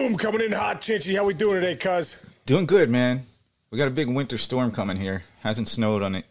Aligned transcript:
Boom, 0.00 0.16
coming 0.16 0.40
in 0.40 0.52
hot, 0.52 0.80
Chinchy. 0.80 1.14
How 1.14 1.26
we 1.26 1.34
doing 1.34 1.60
today, 1.60 1.76
cuz? 1.76 2.16
Doing 2.46 2.64
good, 2.64 2.88
man. 2.88 3.26
We 3.70 3.76
got 3.76 3.86
a 3.86 3.90
big 3.90 4.08
winter 4.08 4.38
storm 4.38 4.72
coming 4.72 4.96
here. 4.96 5.24
Hasn't 5.40 5.68
snowed 5.68 6.02
on 6.02 6.14
it 6.14 6.24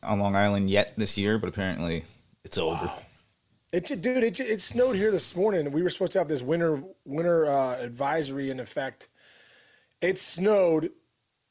on 0.00 0.20
Long 0.20 0.36
Island 0.36 0.70
yet 0.70 0.92
this 0.96 1.18
year, 1.18 1.36
but 1.36 1.48
apparently 1.48 2.04
it's 2.44 2.56
over. 2.56 2.86
Wow. 2.86 2.98
It 3.72 3.86
dude, 4.00 4.22
it, 4.22 4.38
it 4.38 4.62
snowed 4.62 4.94
here 4.94 5.10
this 5.10 5.34
morning. 5.34 5.72
We 5.72 5.82
were 5.82 5.90
supposed 5.90 6.12
to 6.12 6.20
have 6.20 6.28
this 6.28 6.40
winter 6.40 6.84
winter 7.04 7.46
uh, 7.46 7.78
advisory 7.80 8.48
in 8.48 8.60
effect. 8.60 9.08
It 10.00 10.20
snowed 10.20 10.92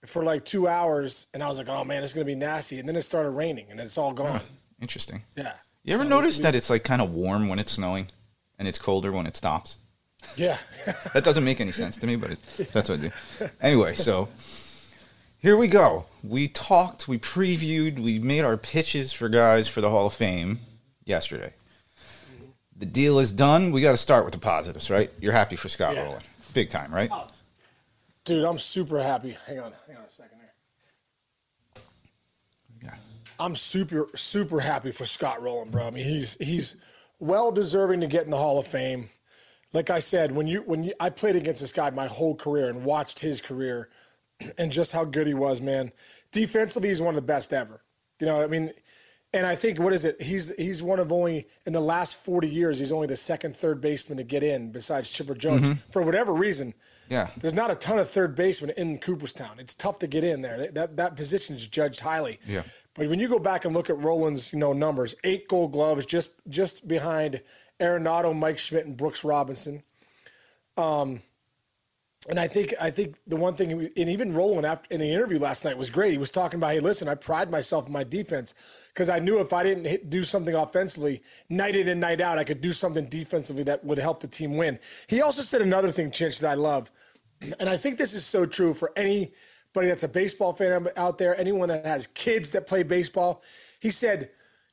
for 0.06 0.24
like 0.24 0.46
two 0.46 0.66
hours, 0.66 1.28
and 1.34 1.44
I 1.44 1.50
was 1.50 1.58
like, 1.58 1.68
"Oh 1.68 1.84
man, 1.84 2.04
it's 2.04 2.14
gonna 2.14 2.24
be 2.24 2.36
nasty." 2.36 2.80
And 2.80 2.88
then 2.88 2.96
it 2.96 3.02
started 3.02 3.32
raining, 3.32 3.66
and 3.70 3.82
it's 3.82 3.98
all 3.98 4.14
gone. 4.14 4.40
Oh, 4.42 4.48
interesting. 4.82 5.24
Yeah. 5.36 5.56
You 5.84 5.96
ever 5.96 6.04
so 6.04 6.10
notice 6.10 6.40
that 6.40 6.56
it's 6.56 6.70
like 6.70 6.86
kind 6.86 7.02
of 7.02 7.12
warm 7.12 7.50
when 7.50 7.60
it's 7.60 7.74
snowing, 7.74 8.08
and 8.58 8.66
it's 8.66 8.80
colder 8.80 9.12
when 9.12 9.26
it 9.26 9.36
stops? 9.36 9.80
Yeah. 10.36 10.58
that 11.14 11.24
doesn't 11.24 11.44
make 11.44 11.62
any 11.62 11.72
sense 11.72 11.98
to 11.98 12.08
me, 12.08 12.16
but 12.16 12.32
it, 12.32 12.40
that's 12.72 12.90
what 12.90 13.00
I 13.00 13.02
do. 13.02 13.12
Anyway, 13.62 13.94
so 13.94 14.30
here 15.40 15.58
we 15.58 15.68
go. 15.68 16.06
We 16.24 16.48
talked, 16.48 17.08
we 17.08 17.18
previewed, 17.18 18.00
we 18.00 18.20
made 18.20 18.42
our 18.42 18.58
pitches 18.58 19.14
for 19.14 19.30
guys 19.30 19.68
for 19.68 19.82
the 19.82 19.90
Hall 19.90 20.08
of 20.08 20.14
Fame 20.14 20.60
yesterday. 21.06 21.54
The 22.76 22.86
deal 22.86 23.20
is 23.20 23.32
done. 23.32 23.72
We 23.72 23.82
got 23.82 23.92
to 23.92 23.98
start 23.98 24.24
with 24.24 24.34
the 24.34 24.40
positives, 24.40 24.90
right? 24.90 25.14
You're 25.20 25.34
happy 25.34 25.56
for 25.56 25.68
Scott 25.68 25.96
yeah. 25.96 26.06
Rolen. 26.06 26.22
Big 26.54 26.70
time, 26.70 26.94
right? 26.94 27.10
Oh. 27.12 27.28
Dude, 28.26 28.46
I'm 28.46 28.60
super 28.60 29.02
happy. 29.02 29.36
Hang 29.48 29.60
on, 29.60 29.74
hang 29.88 29.98
on 29.98 30.04
a 30.04 30.10
second 30.10 30.38
here. 30.38 31.84
Yeah. 32.84 32.96
I'm 33.40 33.56
super, 33.56 34.08
super 34.16 34.60
happy 34.60 34.92
for 34.92 35.06
Scott 35.06 35.42
Rolen, 35.42 35.70
bro. 35.70 35.88
I 35.88 35.92
mean, 35.92 36.06
he's 36.06 36.38
he's 36.40 36.76
well 37.20 37.52
deserving 37.52 38.02
to 38.02 38.08
get 38.08 38.26
in 38.26 38.30
the 38.30 38.38
Hall 38.38 38.60
of 38.60 38.68
Fame. 38.68 39.10
Like 39.74 39.90
I 39.90 40.00
said, 40.00 40.36
when 40.36 40.48
you 40.48 40.62
when 40.62 40.84
you, 40.84 40.94
I 41.00 41.10
played 41.10 41.36
against 41.36 41.62
this 41.62 41.72
guy 41.72 41.90
my 41.92 42.08
whole 42.08 42.36
career 42.36 42.68
and 42.68 42.84
watched 42.84 43.20
his 43.20 43.42
career, 43.42 43.90
and 44.58 44.72
just 44.72 44.92
how 44.92 45.06
good 45.06 45.28
he 45.28 45.34
was, 45.34 45.62
man. 45.62 45.92
Defensively, 46.32 46.90
he's 46.90 47.02
one 47.02 47.10
of 47.10 47.16
the 47.16 47.22
best 47.22 47.54
ever. 47.54 47.84
You 48.20 48.28
know, 48.28 48.42
I 48.42 48.48
mean, 48.48 48.72
and 49.34 49.46
I 49.46 49.56
think 49.56 49.80
what 49.80 49.94
is 49.94 50.06
it? 50.06 50.22
He's 50.22 50.54
he's 50.56 50.82
one 50.82 51.00
of 51.00 51.12
only 51.12 51.48
in 51.66 51.74
the 51.74 51.80
last 51.80 52.24
forty 52.24 52.50
years. 52.50 52.80
He's 52.80 52.92
only 52.92 53.08
the 53.08 53.16
second 53.16 53.56
third 53.56 53.80
baseman 53.80 54.18
to 54.18 54.24
get 54.24 54.44
in 54.44 54.72
besides 54.72 55.10
Chipper 55.12 55.36
Jones 55.36 55.62
mm-hmm. 55.62 55.92
for 55.92 56.02
whatever 56.02 56.34
reason. 56.34 56.74
Yeah, 57.10 57.30
there's 57.38 57.54
not 57.54 57.72
a 57.72 57.76
ton 57.76 58.00
of 58.00 58.10
third 58.10 58.36
basemen 58.36 58.72
in 58.76 58.98
Cooperstown. 58.98 59.60
It's 59.60 59.74
tough 59.74 60.00
to 60.00 60.08
get 60.08 60.24
in 60.24 60.42
there. 60.42 60.72
That 60.72 60.98
that 60.98 61.16
position 61.16 61.56
is 61.56 61.68
judged 61.68 62.00
highly. 62.00 62.40
Yeah, 62.48 62.64
but 62.96 63.08
when 63.08 63.20
you 63.20 63.28
go 63.28 63.40
back 63.40 63.66
and 63.66 63.74
look 63.74 63.90
at 63.90 63.98
Rolen's 63.98 64.52
you 64.52 64.60
know 64.60 64.74
numbers, 64.74 65.16
eight 65.24 65.48
Gold 65.48 65.74
Gloves, 65.74 66.06
just 66.08 66.34
just 66.50 66.88
behind 66.88 67.42
Arenado, 67.80 68.36
Mike 68.36 68.58
Schmidt, 68.58 68.86
and 68.86 68.98
Brooks 68.98 69.24
Robinson. 69.24 69.84
Um, 70.78 71.22
and 72.28 72.40
I 72.40 72.48
think 72.48 72.74
I 72.82 72.92
think 72.92 73.16
the 73.28 73.38
one 73.38 73.56
thing, 73.56 73.72
and 73.72 74.10
even 74.10 74.34
Rolen 74.34 74.66
after 74.66 74.94
in 74.94 75.00
the 75.00 75.12
interview 75.12 75.40
last 75.40 75.64
night 75.64 75.78
was 75.78 75.90
great. 75.90 76.12
He 76.12 76.18
was 76.18 76.32
talking 76.32 76.60
about, 76.60 76.74
hey, 76.74 76.80
listen, 76.82 77.08
I 77.08 77.16
pride 77.16 77.50
myself 77.50 77.88
in 77.88 77.94
my 77.94 78.04
defense 78.04 78.54
because 78.90 79.08
I 79.10 79.20
knew 79.20 79.40
if 79.40 79.54
I 79.54 79.64
didn't 79.64 79.86
hit, 79.86 80.10
do 80.10 80.24
something 80.24 80.54
offensively, 80.54 81.22
night 81.50 81.76
in 81.76 81.88
and 81.88 82.02
night 82.02 82.20
out, 82.20 82.38
I 82.38 82.44
could 82.44 82.60
do 82.60 82.74
something 82.74 83.06
defensively 83.06 83.64
that 83.64 83.86
would 83.86 84.00
help 84.00 84.20
the 84.20 84.28
team 84.28 84.58
win. 84.58 84.80
He 85.08 85.22
also 85.22 85.42
said 85.42 85.62
another 85.62 85.92
thing, 85.92 86.12
Chinch, 86.12 86.42
that 86.42 86.52
I 86.52 86.56
love, 86.56 86.92
and 87.60 87.70
I 87.70 87.78
think 87.78 87.98
this 87.98 88.14
is 88.14 88.26
so 88.26 88.46
true 88.46 88.74
for 88.74 88.92
anybody 88.98 89.32
that's 89.74 90.04
a 90.04 90.10
baseball 90.10 90.54
fan 90.54 90.88
out 90.98 91.18
there, 91.20 91.40
anyone 91.40 91.70
that 91.70 91.86
has 91.86 92.06
kids 92.06 92.52
that 92.52 92.68
play 92.68 92.84
baseball. 92.84 93.42
He 93.80 93.92
said, 93.92 94.30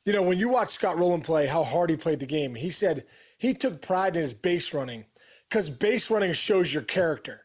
you 0.07 0.13
know, 0.13 0.23
when 0.23 0.39
you 0.39 0.49
watch 0.49 0.69
Scott 0.69 0.99
Rolen 0.99 1.21
play, 1.21 1.47
how 1.47 1.65
hard 1.65 1.91
he 1.91 1.97
played 1.97 2.21
the 2.21 2.27
game. 2.27 2.55
He 2.55 2.71
said 2.71 3.05
he 3.37 3.53
took 3.53 3.83
pride 3.83 4.15
in 4.15 4.23
his 4.23 4.33
base 4.33 4.73
running 4.73 5.05
because 5.51 5.69
base 5.69 6.11
running 6.11 6.33
shows 6.33 6.73
your 6.73 6.85
character. 6.85 7.45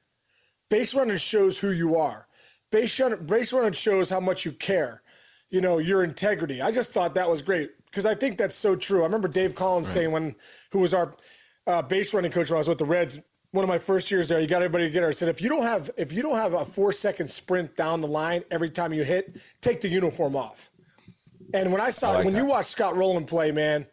Base 0.70 0.94
running 0.94 1.18
shows 1.18 1.60
who 1.60 1.72
you 1.72 1.98
are. 1.98 2.28
Base, 2.72 2.98
run, 3.00 3.26
base 3.26 3.52
running 3.52 3.74
shows 3.74 4.10
how 4.10 4.22
much 4.22 4.46
you 4.46 4.54
care, 4.54 5.02
you 5.50 5.60
know, 5.60 5.80
your 5.80 6.04
integrity. 6.04 6.62
I 6.62 6.72
just 6.72 6.94
thought 6.94 7.16
that 7.16 7.30
was 7.30 7.42
great 7.42 7.72
because 7.88 8.06
I 8.06 8.16
think 8.16 8.38
that's 8.38 8.56
so 8.56 8.78
true. 8.78 9.02
I 9.02 9.04
remember 9.04 9.28
Dave 9.28 9.56
Collins 9.56 9.88
right. 9.90 9.94
saying 9.96 10.12
when, 10.12 10.36
who 10.72 10.80
was 10.80 10.94
our 10.94 11.14
uh, 11.68 11.82
base 11.82 12.14
running 12.14 12.32
coach 12.32 12.50
when 12.50 12.56
I 12.56 12.60
was 12.60 12.70
with 12.70 12.78
the 12.78 12.86
Reds, 12.86 13.20
one 13.52 13.64
of 13.64 13.70
my 13.70 13.80
first 13.80 14.10
years 14.10 14.30
there, 14.30 14.40
you 14.40 14.48
got 14.48 14.62
everybody 14.62 14.86
together. 14.86 15.10
I 15.10 15.12
said, 15.12 15.28
if 15.28 15.42
you 15.42 15.50
don't 15.50 15.64
have, 15.64 15.90
if 15.98 16.14
you 16.14 16.22
don't 16.22 16.38
have 16.38 16.54
a 16.54 16.64
four 16.64 16.94
second 16.94 17.30
sprint 17.30 17.76
down 17.76 18.00
the 18.00 18.08
line 18.08 18.44
every 18.50 18.70
time 18.70 18.94
you 18.94 19.04
hit, 19.04 19.42
take 19.60 19.82
the 19.82 19.90
uniform 19.90 20.38
off. 20.38 20.71
And 21.54 21.72
when 21.72 21.82
I 21.82 21.90
saw, 21.90 22.12
I 22.12 22.16
like 22.16 22.26
when 22.26 22.34
that. 22.34 22.40
you 22.40 22.46
watched 22.46 22.70
Scott 22.70 22.96
Rolen 22.96 23.26
play, 23.26 23.52
man, 23.52 23.86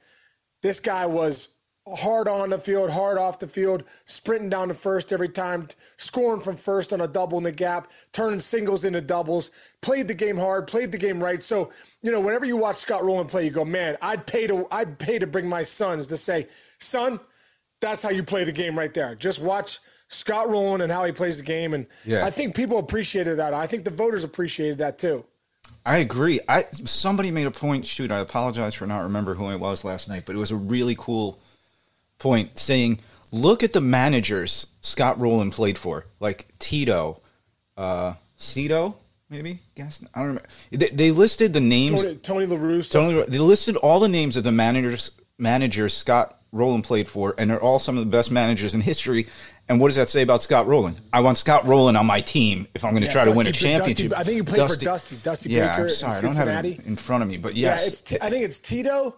this 0.62 0.80
guy 0.80 1.06
was 1.06 1.50
hard 1.96 2.28
on 2.28 2.50
the 2.50 2.58
field, 2.58 2.90
hard 2.90 3.18
off 3.18 3.38
the 3.38 3.46
field, 3.46 3.84
sprinting 4.04 4.50
down 4.50 4.68
to 4.68 4.74
first 4.74 5.12
every 5.12 5.28
time, 5.28 5.68
scoring 5.96 6.40
from 6.40 6.56
first 6.56 6.92
on 6.92 7.00
a 7.00 7.08
double 7.08 7.38
in 7.38 7.44
the 7.44 7.52
gap, 7.52 7.88
turning 8.12 8.40
singles 8.40 8.84
into 8.84 9.00
doubles, 9.00 9.50
played 9.80 10.08
the 10.08 10.14
game 10.14 10.36
hard, 10.36 10.66
played 10.66 10.92
the 10.92 10.98
game 10.98 11.22
right. 11.22 11.42
So, 11.42 11.70
you 12.02 12.10
know, 12.10 12.20
whenever 12.20 12.44
you 12.44 12.56
watch 12.56 12.76
Scott 12.76 13.04
Rolen 13.04 13.26
play, 13.26 13.44
you 13.44 13.50
go, 13.50 13.64
man, 13.64 13.96
I'd 14.02 14.26
pay 14.26 14.46
to 14.46 14.66
I'd 14.70 14.98
pay 14.98 15.18
to 15.18 15.26
bring 15.26 15.48
my 15.48 15.62
sons 15.62 16.06
to 16.08 16.16
say, 16.16 16.48
son, 16.78 17.20
that's 17.80 18.02
how 18.02 18.10
you 18.10 18.22
play 18.22 18.44
the 18.44 18.52
game 18.52 18.78
right 18.78 18.92
there. 18.92 19.14
Just 19.14 19.40
watch 19.40 19.78
Scott 20.08 20.48
Rolen 20.48 20.80
and 20.80 20.90
how 20.90 21.04
he 21.04 21.12
plays 21.12 21.38
the 21.38 21.44
game. 21.44 21.74
And 21.74 21.86
yeah. 22.04 22.24
I 22.24 22.30
think 22.30 22.54
people 22.54 22.78
appreciated 22.78 23.38
that. 23.38 23.54
I 23.54 23.66
think 23.66 23.84
the 23.84 23.90
voters 23.90 24.24
appreciated 24.24 24.78
that 24.78 24.98
too. 24.98 25.24
I 25.88 25.98
agree. 25.98 26.38
I 26.46 26.66
somebody 26.84 27.30
made 27.30 27.46
a 27.46 27.50
point. 27.50 27.86
Shoot, 27.86 28.10
I 28.10 28.18
apologize 28.18 28.74
for 28.74 28.86
not 28.86 29.04
remember 29.04 29.34
who 29.34 29.48
it 29.48 29.58
was 29.58 29.84
last 29.84 30.06
night, 30.06 30.24
but 30.26 30.36
it 30.36 30.38
was 30.38 30.50
a 30.50 30.56
really 30.56 30.94
cool 30.98 31.40
point 32.18 32.58
saying, 32.58 33.00
look 33.32 33.62
at 33.62 33.72
the 33.72 33.80
managers 33.80 34.66
Scott 34.82 35.18
Rolen 35.18 35.50
played 35.50 35.78
for, 35.78 36.04
like 36.20 36.46
Tito, 36.58 37.22
uh, 37.78 38.14
Cito, 38.36 38.96
maybe. 39.30 39.60
Guess 39.76 40.04
I 40.14 40.18
don't 40.18 40.28
remember. 40.28 40.48
They, 40.70 40.88
they 40.88 41.10
listed 41.10 41.54
the 41.54 41.60
names. 41.60 42.02
Tony, 42.02 42.16
Tony 42.16 42.46
La 42.46 42.56
Russa. 42.56 42.92
Tony, 42.92 43.24
they 43.26 43.38
listed 43.38 43.76
all 43.76 43.98
the 43.98 44.08
names 44.10 44.36
of 44.36 44.44
the 44.44 44.52
managers 44.52 45.12
managers 45.38 45.94
Scott 45.94 46.37
Rolen 46.52 46.82
played 46.82 47.08
for, 47.08 47.34
and 47.38 47.50
they're 47.50 47.60
all 47.60 47.78
some 47.78 47.98
of 47.98 48.04
the 48.04 48.10
best 48.10 48.30
managers 48.30 48.74
in 48.74 48.80
history. 48.80 49.26
And 49.68 49.80
what 49.80 49.88
does 49.88 49.96
that 49.96 50.08
say 50.08 50.22
about 50.22 50.42
Scott 50.42 50.66
Rolen? 50.66 50.98
I 51.12 51.20
want 51.20 51.36
Scott 51.36 51.66
Rolen 51.66 51.94
on 51.94 52.06
my 52.06 52.20
team 52.20 52.66
if 52.74 52.84
I'm 52.84 52.92
going 52.92 53.02
to 53.02 53.06
yeah, 53.06 53.12
try 53.12 53.24
Dusty, 53.24 53.32
to 53.32 53.36
win 53.36 53.46
a 53.46 53.52
championship. 53.52 54.10
Dusty, 54.10 54.20
I 54.20 54.24
think 54.24 54.36
you 54.36 54.44
played 54.44 54.56
Dusty, 54.56 54.78
for 54.78 54.84
Dusty. 54.84 55.16
Dusty 55.16 55.50
yeah, 55.50 55.76
Baker 55.76 55.82
I'm 55.82 55.90
sorry, 55.90 56.14
I 56.14 56.20
don't 56.20 56.36
have 56.36 56.64
it 56.64 56.86
in 56.86 56.96
front 56.96 57.22
of 57.22 57.28
me, 57.28 57.36
but 57.36 57.54
yes, 57.54 57.82
yeah, 57.82 57.88
it's 57.88 58.00
t- 58.00 58.18
I 58.20 58.30
think 58.30 58.44
it's 58.44 58.58
Tito, 58.58 59.16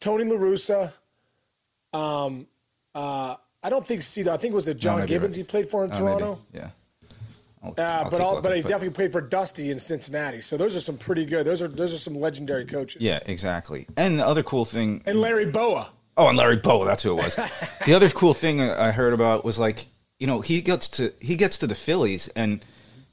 Tony 0.00 0.24
La 0.24 0.36
Russa, 0.36 0.92
um, 1.92 2.46
uh, 2.94 3.36
I 3.62 3.70
don't 3.70 3.86
think 3.86 4.02
Cito. 4.02 4.32
I 4.32 4.36
think 4.36 4.52
it 4.52 4.54
was 4.54 4.68
a 4.68 4.74
John 4.74 5.00
no, 5.00 5.06
Gibbons 5.06 5.36
right. 5.36 5.44
he 5.44 5.48
played 5.48 5.68
for 5.68 5.84
in 5.84 5.90
oh, 5.92 5.98
Toronto. 5.98 6.38
Maybe. 6.52 6.64
Yeah. 6.64 6.70
I'll, 7.62 7.74
uh, 7.76 7.82
I'll 7.82 8.10
but 8.10 8.20
all, 8.20 8.42
but 8.42 8.54
he 8.54 8.62
definitely 8.62 8.90
played 8.90 9.12
for 9.12 9.20
Dusty 9.20 9.70
in 9.70 9.78
Cincinnati. 9.78 10.40
So 10.40 10.56
those 10.56 10.76
are 10.76 10.80
some 10.80 10.96
pretty 10.96 11.24
good. 11.24 11.44
Those 11.44 11.60
are 11.60 11.68
those 11.68 11.92
are 11.92 11.98
some 11.98 12.14
legendary 12.14 12.64
coaches. 12.64 13.02
Yeah, 13.02 13.18
exactly. 13.26 13.86
And 13.96 14.18
the 14.18 14.26
other 14.26 14.42
cool 14.42 14.64
thing. 14.64 15.02
And 15.06 15.20
Larry 15.20 15.46
Bowa. 15.46 15.90
Oh, 16.18 16.28
and 16.28 16.36
Larry 16.36 16.56
Bowa. 16.56 16.84
That's 16.84 17.02
who 17.02 17.12
it 17.12 17.22
was. 17.22 17.36
the 17.86 17.94
other 17.94 18.10
cool 18.10 18.34
thing 18.34 18.60
I 18.60 18.90
heard 18.90 19.12
about 19.14 19.44
was 19.44 19.58
like 19.58 19.86
you 20.18 20.26
know 20.26 20.40
he 20.40 20.60
gets 20.60 20.88
to 20.90 21.12
he 21.20 21.36
gets 21.36 21.58
to 21.58 21.66
the 21.66 21.74
Phillies 21.74 22.28
and 22.28 22.64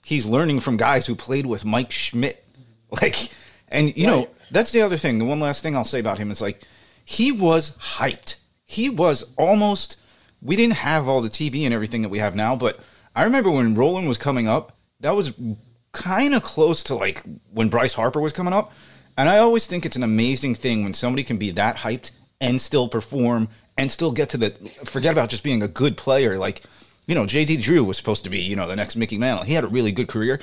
he's 0.03 0.25
learning 0.25 0.59
from 0.59 0.75
guys 0.75 1.05
who 1.05 1.15
played 1.15 1.45
with 1.45 1.63
Mike 1.63 1.91
Schmidt. 1.91 2.41
Like, 3.01 3.29
and 3.67 3.97
you 3.97 4.05
right. 4.05 4.15
know 4.15 4.29
that's 4.51 4.71
the 4.71 4.81
other 4.83 4.95
thing. 4.95 5.17
The 5.17 5.25
one 5.25 5.39
last 5.39 5.61
thing 5.61 5.75
I'll 5.75 5.83
say 5.83 5.99
about 5.99 6.19
him 6.19 6.31
is 6.31 6.39
like 6.39 6.61
he 7.03 7.31
was 7.31 7.75
hyped 7.77 8.37
he 8.65 8.89
was 8.89 9.31
almost. 9.37 9.97
We 10.41 10.55
didn't 10.55 10.75
have 10.75 11.07
all 11.07 11.21
the 11.21 11.29
TV 11.29 11.63
and 11.63 11.73
everything 11.73 12.01
that 12.01 12.09
we 12.09 12.19
have 12.19 12.35
now, 12.35 12.55
but 12.55 12.79
I 13.15 13.23
remember 13.23 13.49
when 13.49 13.75
Rolen 13.75 14.07
was 14.07 14.17
coming 14.17 14.47
up, 14.47 14.77
that 14.99 15.15
was 15.15 15.33
kind 15.91 16.35
of 16.35 16.43
close 16.43 16.83
to 16.83 16.95
like 16.95 17.23
when 17.51 17.69
Bryce 17.69 17.93
Harper 17.93 18.19
was 18.19 18.33
coming 18.33 18.53
up. 18.53 18.73
And 19.17 19.29
I 19.29 19.37
always 19.37 19.65
think 19.65 19.85
it's 19.85 19.95
an 19.95 20.03
amazing 20.03 20.55
thing 20.55 20.83
when 20.83 20.93
somebody 20.93 21.23
can 21.23 21.37
be 21.37 21.51
that 21.51 21.77
hyped 21.77 22.11
and 22.41 22.61
still 22.61 22.87
perform 22.87 23.49
and 23.77 23.91
still 23.91 24.11
get 24.11 24.29
to 24.29 24.37
the 24.37 24.51
forget 24.85 25.11
about 25.11 25.29
just 25.29 25.43
being 25.43 25.63
a 25.63 25.67
good 25.67 25.97
player. 25.97 26.37
Like, 26.37 26.63
you 27.07 27.15
know, 27.15 27.23
JD 27.23 27.61
Drew 27.61 27.83
was 27.83 27.97
supposed 27.97 28.23
to 28.23 28.29
be, 28.29 28.39
you 28.39 28.55
know, 28.55 28.67
the 28.67 28.75
next 28.75 28.95
Mickey 28.95 29.17
Mantle. 29.17 29.45
He 29.45 29.53
had 29.53 29.63
a 29.63 29.67
really 29.67 29.91
good 29.91 30.07
career. 30.07 30.39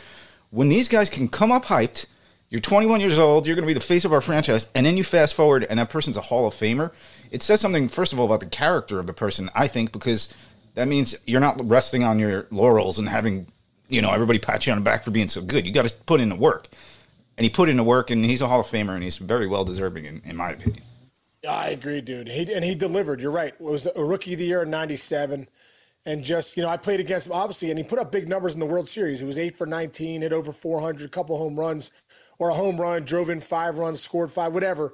When 0.50 0.68
these 0.68 0.88
guys 0.88 1.08
can 1.08 1.28
come 1.28 1.50
up 1.50 1.66
hyped, 1.66 2.06
you're 2.50 2.60
21 2.60 3.00
years 3.00 3.18
old, 3.18 3.46
you're 3.46 3.56
going 3.56 3.66
to 3.66 3.70
be 3.70 3.72
the 3.74 3.80
face 3.80 4.04
of 4.04 4.12
our 4.12 4.20
franchise, 4.20 4.68
and 4.74 4.84
then 4.84 4.98
you 4.98 5.04
fast 5.04 5.34
forward 5.34 5.64
and 5.70 5.78
that 5.78 5.88
person's 5.88 6.18
a 6.18 6.20
Hall 6.20 6.46
of 6.46 6.54
Famer 6.54 6.90
it 7.32 7.42
says 7.42 7.60
something 7.60 7.88
first 7.88 8.12
of 8.12 8.20
all 8.20 8.26
about 8.26 8.40
the 8.40 8.46
character 8.46 9.00
of 9.00 9.06
the 9.06 9.12
person 9.12 9.50
i 9.54 9.66
think 9.66 9.90
because 9.90 10.32
that 10.74 10.86
means 10.86 11.16
you're 11.26 11.40
not 11.40 11.58
resting 11.68 12.04
on 12.04 12.18
your 12.18 12.46
laurels 12.50 12.98
and 12.98 13.08
having 13.08 13.46
you 13.88 14.00
know 14.00 14.12
everybody 14.12 14.38
pat 14.38 14.64
you 14.66 14.72
on 14.72 14.78
the 14.78 14.84
back 14.84 15.02
for 15.02 15.10
being 15.10 15.26
so 15.28 15.42
good 15.42 15.66
you 15.66 15.72
got 15.72 15.88
to 15.88 15.94
put 16.04 16.20
in 16.20 16.28
the 16.28 16.36
work 16.36 16.68
and 17.36 17.44
he 17.44 17.50
put 17.50 17.68
in 17.68 17.76
the 17.76 17.82
work 17.82 18.10
and 18.10 18.24
he's 18.24 18.42
a 18.42 18.46
hall 18.46 18.60
of 18.60 18.66
famer 18.66 18.94
and 18.94 19.02
he's 19.02 19.16
very 19.16 19.48
well 19.48 19.64
deserving 19.64 20.04
in, 20.04 20.22
in 20.24 20.36
my 20.36 20.50
opinion 20.50 20.82
i 21.48 21.70
agree 21.70 22.00
dude 22.00 22.28
he, 22.28 22.52
and 22.52 22.64
he 22.64 22.74
delivered 22.74 23.20
you're 23.20 23.30
right 23.30 23.54
it 23.54 23.60
was 23.60 23.86
a 23.94 24.04
rookie 24.04 24.32
of 24.34 24.38
the 24.38 24.44
year 24.44 24.62
in 24.62 24.70
97 24.70 25.48
and 26.04 26.24
just 26.24 26.56
you 26.56 26.62
know 26.62 26.68
i 26.68 26.76
played 26.76 27.00
against 27.00 27.26
him 27.26 27.32
obviously 27.32 27.70
and 27.70 27.78
he 27.78 27.84
put 27.84 27.98
up 27.98 28.12
big 28.12 28.28
numbers 28.28 28.54
in 28.54 28.60
the 28.60 28.66
world 28.66 28.88
series 28.88 29.20
he 29.20 29.26
was 29.26 29.38
8 29.38 29.56
for 29.56 29.66
19 29.66 30.22
hit 30.22 30.32
over 30.32 30.52
400 30.52 31.06
a 31.06 31.08
couple 31.08 31.36
home 31.38 31.58
runs 31.58 31.90
or 32.38 32.50
a 32.50 32.54
home 32.54 32.80
run 32.80 33.04
drove 33.04 33.30
in 33.30 33.40
five 33.40 33.78
runs 33.78 34.00
scored 34.00 34.30
five 34.30 34.52
whatever 34.52 34.92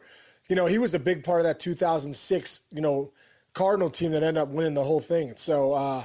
you 0.48 0.56
know, 0.56 0.66
he 0.66 0.78
was 0.78 0.94
a 0.94 0.98
big 0.98 1.24
part 1.24 1.40
of 1.40 1.44
that 1.44 1.60
2006, 1.60 2.60
you 2.72 2.80
know, 2.80 3.12
Cardinal 3.52 3.90
team 3.90 4.12
that 4.12 4.22
ended 4.22 4.40
up 4.40 4.48
winning 4.48 4.74
the 4.74 4.84
whole 4.84 5.00
thing. 5.00 5.32
So, 5.36 5.72
uh, 5.74 6.04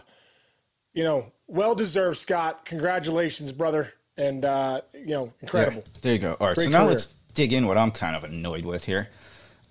you 0.94 1.04
know, 1.04 1.32
well 1.48 1.76
deserved, 1.76 2.18
Scott. 2.18 2.66
Congratulations, 2.66 3.52
brother, 3.52 3.94
and 4.18 4.44
uh, 4.44 4.82
you 4.94 5.14
know, 5.14 5.34
incredible. 5.42 5.84
Yeah, 5.86 6.00
there 6.02 6.14
you 6.14 6.20
go. 6.20 6.34
All 6.40 6.48
right, 6.48 6.56
Great 6.56 6.66
so 6.66 6.70
now 6.70 6.80
career. 6.80 6.90
let's 6.92 7.14
dig 7.34 7.54
in 7.54 7.68
what 7.68 7.78
I'm 7.78 7.92
kind 7.92 8.16
of 8.16 8.24
annoyed 8.24 8.66
with 8.66 8.86
here. 8.86 9.10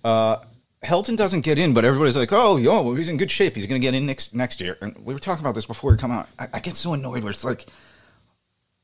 Uh, 0.04 0.38
Helton 0.84 1.16
doesn't 1.16 1.42
get 1.42 1.58
in, 1.58 1.74
but 1.74 1.84
everybody's 1.84 2.16
like, 2.16 2.32
"Oh, 2.32 2.56
yo, 2.56 2.82
well, 2.82 2.94
he's 2.94 3.08
in 3.08 3.16
good 3.16 3.30
shape. 3.30 3.54
He's 3.54 3.66
going 3.66 3.80
to 3.80 3.84
get 3.84 3.94
in 3.94 4.04
next 4.04 4.34
next 4.34 4.60
year." 4.60 4.76
And 4.80 4.96
we 5.04 5.14
were 5.14 5.20
talking 5.20 5.44
about 5.44 5.54
this 5.54 5.64
before 5.64 5.92
we 5.92 5.96
come 5.96 6.10
out. 6.10 6.28
I, 6.38 6.48
I 6.54 6.60
get 6.60 6.76
so 6.76 6.92
annoyed 6.92 7.22
where 7.22 7.30
it's 7.30 7.44
like, 7.44 7.66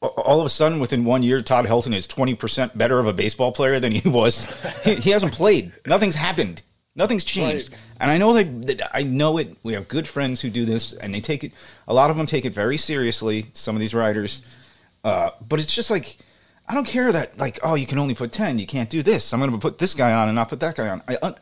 all 0.00 0.38
of 0.38 0.46
a 0.46 0.48
sudden, 0.48 0.78
within 0.78 1.04
one 1.04 1.24
year, 1.24 1.42
Todd 1.42 1.66
Helton 1.66 1.92
is 1.92 2.06
twenty 2.06 2.34
percent 2.34 2.78
better 2.78 3.00
of 3.00 3.06
a 3.06 3.12
baseball 3.12 3.50
player 3.50 3.80
than 3.80 3.92
he 3.92 4.08
was. 4.08 4.48
he, 4.84 4.94
he 4.94 5.10
hasn't 5.10 5.32
played. 5.32 5.72
Nothing's 5.86 6.14
happened. 6.14 6.62
Nothing's 6.94 7.24
changed. 7.24 7.70
Right. 7.70 7.80
And 8.00 8.10
I 8.12 8.18
know 8.18 8.32
they, 8.32 8.44
that 8.44 8.90
I 8.96 9.02
know 9.02 9.38
it. 9.38 9.56
We 9.64 9.72
have 9.72 9.88
good 9.88 10.06
friends 10.06 10.40
who 10.40 10.50
do 10.50 10.64
this, 10.64 10.92
and 10.92 11.12
they 11.12 11.20
take 11.20 11.42
it. 11.42 11.52
A 11.88 11.94
lot 11.94 12.10
of 12.10 12.16
them 12.16 12.26
take 12.26 12.44
it 12.44 12.54
very 12.54 12.76
seriously. 12.76 13.46
Some 13.54 13.74
of 13.74 13.80
these 13.80 13.94
writers, 13.94 14.42
uh, 15.02 15.30
but 15.48 15.58
it's 15.58 15.74
just 15.74 15.90
like 15.90 16.18
I 16.68 16.74
don't 16.74 16.86
care 16.86 17.10
that 17.10 17.38
like 17.38 17.58
oh 17.64 17.74
you 17.74 17.86
can 17.86 17.98
only 17.98 18.14
put 18.14 18.30
ten. 18.30 18.60
You 18.60 18.66
can't 18.66 18.88
do 18.88 19.02
this. 19.02 19.32
I'm 19.32 19.40
going 19.40 19.50
to 19.50 19.58
put 19.58 19.78
this 19.78 19.94
guy 19.94 20.12
on 20.12 20.28
and 20.28 20.36
not 20.36 20.48
put 20.48 20.60
that 20.60 20.76
guy 20.76 20.88
on. 20.90 21.02
I 21.08 21.34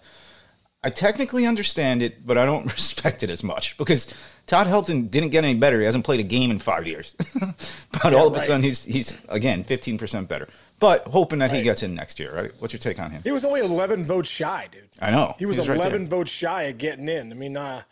I 0.87 0.91
technically 0.91 1.47
understand 1.47 2.01
it, 2.01 2.25
but 2.25 2.39
I 2.39 2.45
don't 2.45 2.65
respect 2.73 3.25
it 3.25 3.29
as 3.29 3.43
much 3.43 3.77
because 3.77 4.15
Todd 4.47 4.69
Helton 4.69 5.11
didn't 5.11 5.31
get 5.31 5.43
any 5.43 5.59
better. 5.59 5.81
He 5.81 5.85
hasn't 5.85 6.05
played 6.05 6.21
a 6.21 6.23
game 6.23 6.53
in 6.53 6.61
five 6.61 6.87
years, 6.87 7.17
but 7.93 8.15
all 8.15 8.29
of 8.29 8.35
a 8.37 8.39
sudden 8.39 8.63
he's 8.63 8.85
he's 8.85 9.21
again 9.29 9.65
15 9.65 9.99
percent 9.99 10.29
better. 10.29 10.47
But 10.79 11.03
hoping 11.09 11.41
that 11.41 11.51
he 11.51 11.63
gets 11.63 11.83
in 11.83 11.97
next 11.97 12.21
year. 12.21 12.33
Right? 12.33 12.53
What's 12.61 12.73
your 12.73 12.79
take 12.79 13.01
on 13.01 13.11
him? 13.11 13.21
He 13.25 13.33
was 13.33 13.45
only 13.45 13.63
11 13.63 14.05
votes 14.05 14.29
shy, 14.29 14.69
dude. 14.71 14.89
I 15.01 15.11
know 15.11 15.35
He 15.41 15.47
was 15.47 15.57
He's 15.57 15.69
right 15.69 15.77
11 15.77 16.03
there. 16.03 16.19
votes 16.19 16.31
shy 16.31 16.63
of 16.65 16.79
getting 16.79 17.09
in. 17.09 17.33
I 17.33 17.35
mean, 17.35 17.57
uh, 17.57 17.83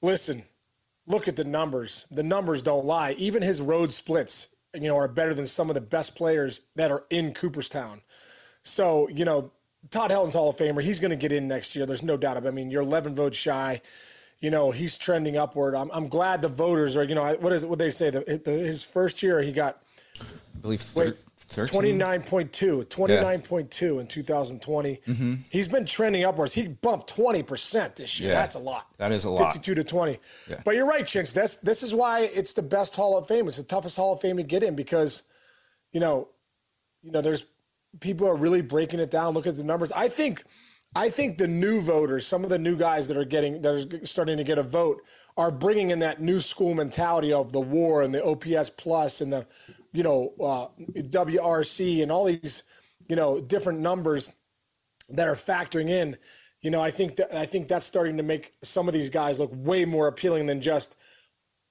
listen, 0.00 0.44
look 1.08 1.26
at 1.26 1.34
the 1.34 1.44
numbers. 1.44 2.06
The 2.12 2.22
numbers 2.22 2.62
don't 2.62 2.84
lie. 2.84 3.12
Even 3.18 3.42
his 3.42 3.60
road 3.60 3.92
splits, 3.92 4.50
you 4.72 4.82
know, 4.82 4.96
are 4.96 5.08
better 5.08 5.34
than 5.34 5.48
some 5.48 5.68
of 5.68 5.74
the 5.74 5.80
best 5.80 6.14
players 6.14 6.60
that 6.76 6.92
are 6.92 7.02
in 7.10 7.34
Cooperstown. 7.34 8.02
So, 8.62 9.08
you 9.08 9.24
know, 9.24 9.50
Todd 9.90 10.10
Helton's 10.10 10.34
Hall 10.34 10.48
of 10.48 10.56
Famer. 10.56 10.82
He's 10.82 11.00
going 11.00 11.10
to 11.10 11.16
get 11.16 11.32
in 11.32 11.48
next 11.48 11.76
year. 11.76 11.86
There's 11.86 12.02
no 12.02 12.16
doubt 12.16 12.36
about 12.36 12.48
it. 12.48 12.52
I 12.52 12.54
mean, 12.54 12.70
you're 12.70 12.82
11 12.82 13.14
votes 13.14 13.36
shy. 13.36 13.80
You 14.40 14.50
know, 14.50 14.70
he's 14.70 14.96
trending 14.98 15.36
upward. 15.36 15.74
I'm, 15.74 15.90
I'm 15.92 16.08
glad 16.08 16.42
the 16.42 16.48
voters 16.48 16.96
are, 16.96 17.04
you 17.04 17.14
know, 17.14 17.34
what 17.40 17.52
is 17.52 17.64
it, 17.64 17.70
what 17.70 17.78
they 17.78 17.90
say? 17.90 18.10
The, 18.10 18.40
the, 18.44 18.50
his 18.50 18.82
first 18.82 19.22
year, 19.22 19.40
he 19.42 19.52
got 19.52 19.82
I 20.20 20.58
believe 20.60 20.84
Wait, 20.94 21.16
thir- 21.48 21.66
13? 21.66 21.98
29.2, 21.98 22.86
29.2 22.86 24.00
in 24.00 24.06
2020. 24.06 25.00
Mm-hmm. 25.06 25.34
He's 25.50 25.68
been 25.68 25.86
trending 25.86 26.24
upwards. 26.24 26.52
He 26.52 26.68
bumped 26.68 27.14
20% 27.14 27.94
this 27.94 28.18
year. 28.18 28.30
Yeah, 28.30 28.34
That's 28.36 28.54
a 28.54 28.58
lot. 28.58 28.88
that 28.98 29.12
is 29.12 29.24
a 29.24 29.30
lot. 29.30 29.52
52 29.52 29.74
to 29.76 29.84
20. 29.84 30.18
Yeah. 30.48 30.60
But 30.64 30.74
you're 30.74 30.86
right, 30.86 31.04
Chinch. 31.04 31.32
That's 31.32 31.56
this 31.56 31.82
is 31.82 31.94
why 31.94 32.20
it's 32.34 32.52
the 32.54 32.62
best 32.62 32.96
Hall 32.96 33.16
of 33.16 33.28
Fame. 33.28 33.46
It's 33.48 33.58
the 33.58 33.62
toughest 33.62 33.96
Hall 33.96 34.14
of 34.14 34.20
Fame 34.20 34.36
to 34.38 34.42
get 34.42 34.62
in 34.62 34.74
because, 34.74 35.22
you 35.92 36.00
know, 36.00 36.28
you 37.02 37.12
know, 37.12 37.20
there's 37.20 37.46
people 38.00 38.26
are 38.26 38.36
really 38.36 38.62
breaking 38.62 39.00
it 39.00 39.10
down. 39.10 39.34
Look 39.34 39.46
at 39.46 39.56
the 39.56 39.64
numbers. 39.64 39.92
I 39.92 40.08
think 40.08 40.44
I 40.96 41.10
think 41.10 41.38
the 41.38 41.48
new 41.48 41.80
voters, 41.80 42.26
some 42.26 42.44
of 42.44 42.50
the 42.50 42.58
new 42.58 42.76
guys 42.76 43.08
that 43.08 43.16
are 43.16 43.24
getting 43.24 43.62
that 43.62 44.02
are 44.02 44.06
starting 44.06 44.36
to 44.36 44.44
get 44.44 44.58
a 44.58 44.62
vote 44.62 45.02
are 45.36 45.50
bringing 45.50 45.90
in 45.90 45.98
that 46.00 46.20
new 46.20 46.38
school 46.38 46.74
mentality 46.74 47.32
of 47.32 47.52
the 47.52 47.60
war 47.60 48.02
and 48.02 48.14
the 48.14 48.24
OPS 48.24 48.70
plus 48.70 49.20
and 49.20 49.32
the 49.32 49.46
you 49.92 50.02
know 50.02 50.32
uh, 50.40 50.68
WRC 50.94 52.02
and 52.02 52.12
all 52.12 52.24
these 52.24 52.62
you 53.08 53.16
know 53.16 53.40
different 53.40 53.80
numbers 53.80 54.32
that 55.10 55.28
are 55.28 55.34
factoring 55.34 55.88
in. 55.88 56.16
You 56.62 56.70
know, 56.70 56.80
I 56.80 56.90
think 56.90 57.16
that 57.16 57.34
I 57.34 57.46
think 57.46 57.68
that's 57.68 57.86
starting 57.86 58.16
to 58.16 58.22
make 58.22 58.52
some 58.62 58.88
of 58.88 58.94
these 58.94 59.10
guys 59.10 59.40
look 59.40 59.50
way 59.52 59.84
more 59.84 60.06
appealing 60.06 60.46
than 60.46 60.60
just 60.60 60.96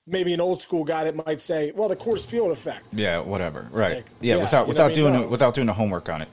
maybe 0.05 0.33
an 0.33 0.41
old 0.41 0.61
school 0.61 0.83
guy 0.83 1.03
that 1.05 1.15
might 1.25 1.41
say, 1.41 1.71
"Well, 1.75 1.89
the 1.89 1.95
Coors 1.95 2.25
Field 2.25 2.51
effect." 2.51 2.85
Yeah, 2.93 3.19
whatever. 3.19 3.67
Right. 3.71 3.97
Like, 3.97 4.05
yeah, 4.21 4.35
yeah, 4.35 4.41
without 4.43 4.67
without 4.67 4.85
I 4.85 4.87
mean? 4.89 4.95
doing 4.95 5.13
No. 5.13 5.27
without 5.27 5.53
doing 5.55 5.67
the 5.67 5.73
homework 5.73 6.09
on 6.09 6.21
it. 6.21 6.27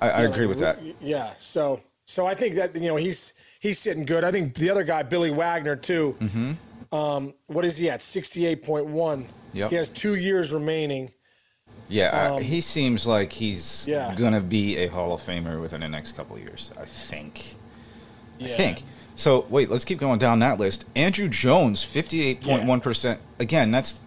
I, 0.00 0.10
I 0.10 0.22
agree 0.22 0.46
with 0.46 0.58
that. 0.58 0.78
Yeah. 1.00 1.32
So 1.38 1.80
so 2.04 2.26
I 2.26 2.34
think 2.34 2.56
that 2.56 2.74
you 2.74 2.88
know 2.88 2.96
he's 2.96 3.34
he's 3.60 3.78
sitting 3.78 4.04
good. 4.04 4.24
I 4.24 4.30
think 4.32 4.54
the 4.54 4.70
other 4.70 4.84
guy, 4.84 5.02
Billy 5.04 5.30
Wagner, 5.30 5.76
too. 5.76 6.16
Mm-hmm. 6.20 6.94
Um, 6.94 7.34
what 7.46 7.64
is 7.64 7.76
he 7.78 7.88
at? 7.88 8.02
Sixty 8.02 8.44
eight 8.46 8.62
point 8.64 8.86
one. 8.86 9.28
Yep. 9.54 9.70
He 9.70 9.76
has 9.76 9.88
two 9.90 10.14
years 10.16 10.52
remaining. 10.52 11.12
Yeah, 11.88 12.34
I- 12.36 12.42
he 12.42 12.60
seems 12.62 13.06
like 13.06 13.32
he's 13.32 13.86
Um, 13.86 13.92
yeah. 13.92 14.14
gonna 14.16 14.40
be 14.40 14.78
a 14.78 14.86
Hall 14.88 15.12
of 15.14 15.20
Famer 15.22 15.60
within 15.60 15.80
the 15.82 15.88
next 15.88 16.12
couple 16.16 16.36
of 16.36 16.42
years. 16.42 16.72
I 16.80 16.86
think. 16.86 17.56
I 18.40 18.46
think. 18.48 18.82
So 19.16 19.46
wait, 19.50 19.70
let's 19.70 19.84
keep 19.84 19.98
going 19.98 20.18
down 20.18 20.38
that 20.40 20.58
list. 20.58 20.92
Andruw 20.94 21.30
Jones, 21.30 21.84
fifty-eight 21.84 22.40
point 22.42 22.64
one 22.64 22.80
percent. 22.80 23.20
Again, 23.38 23.70
that's 23.70 24.00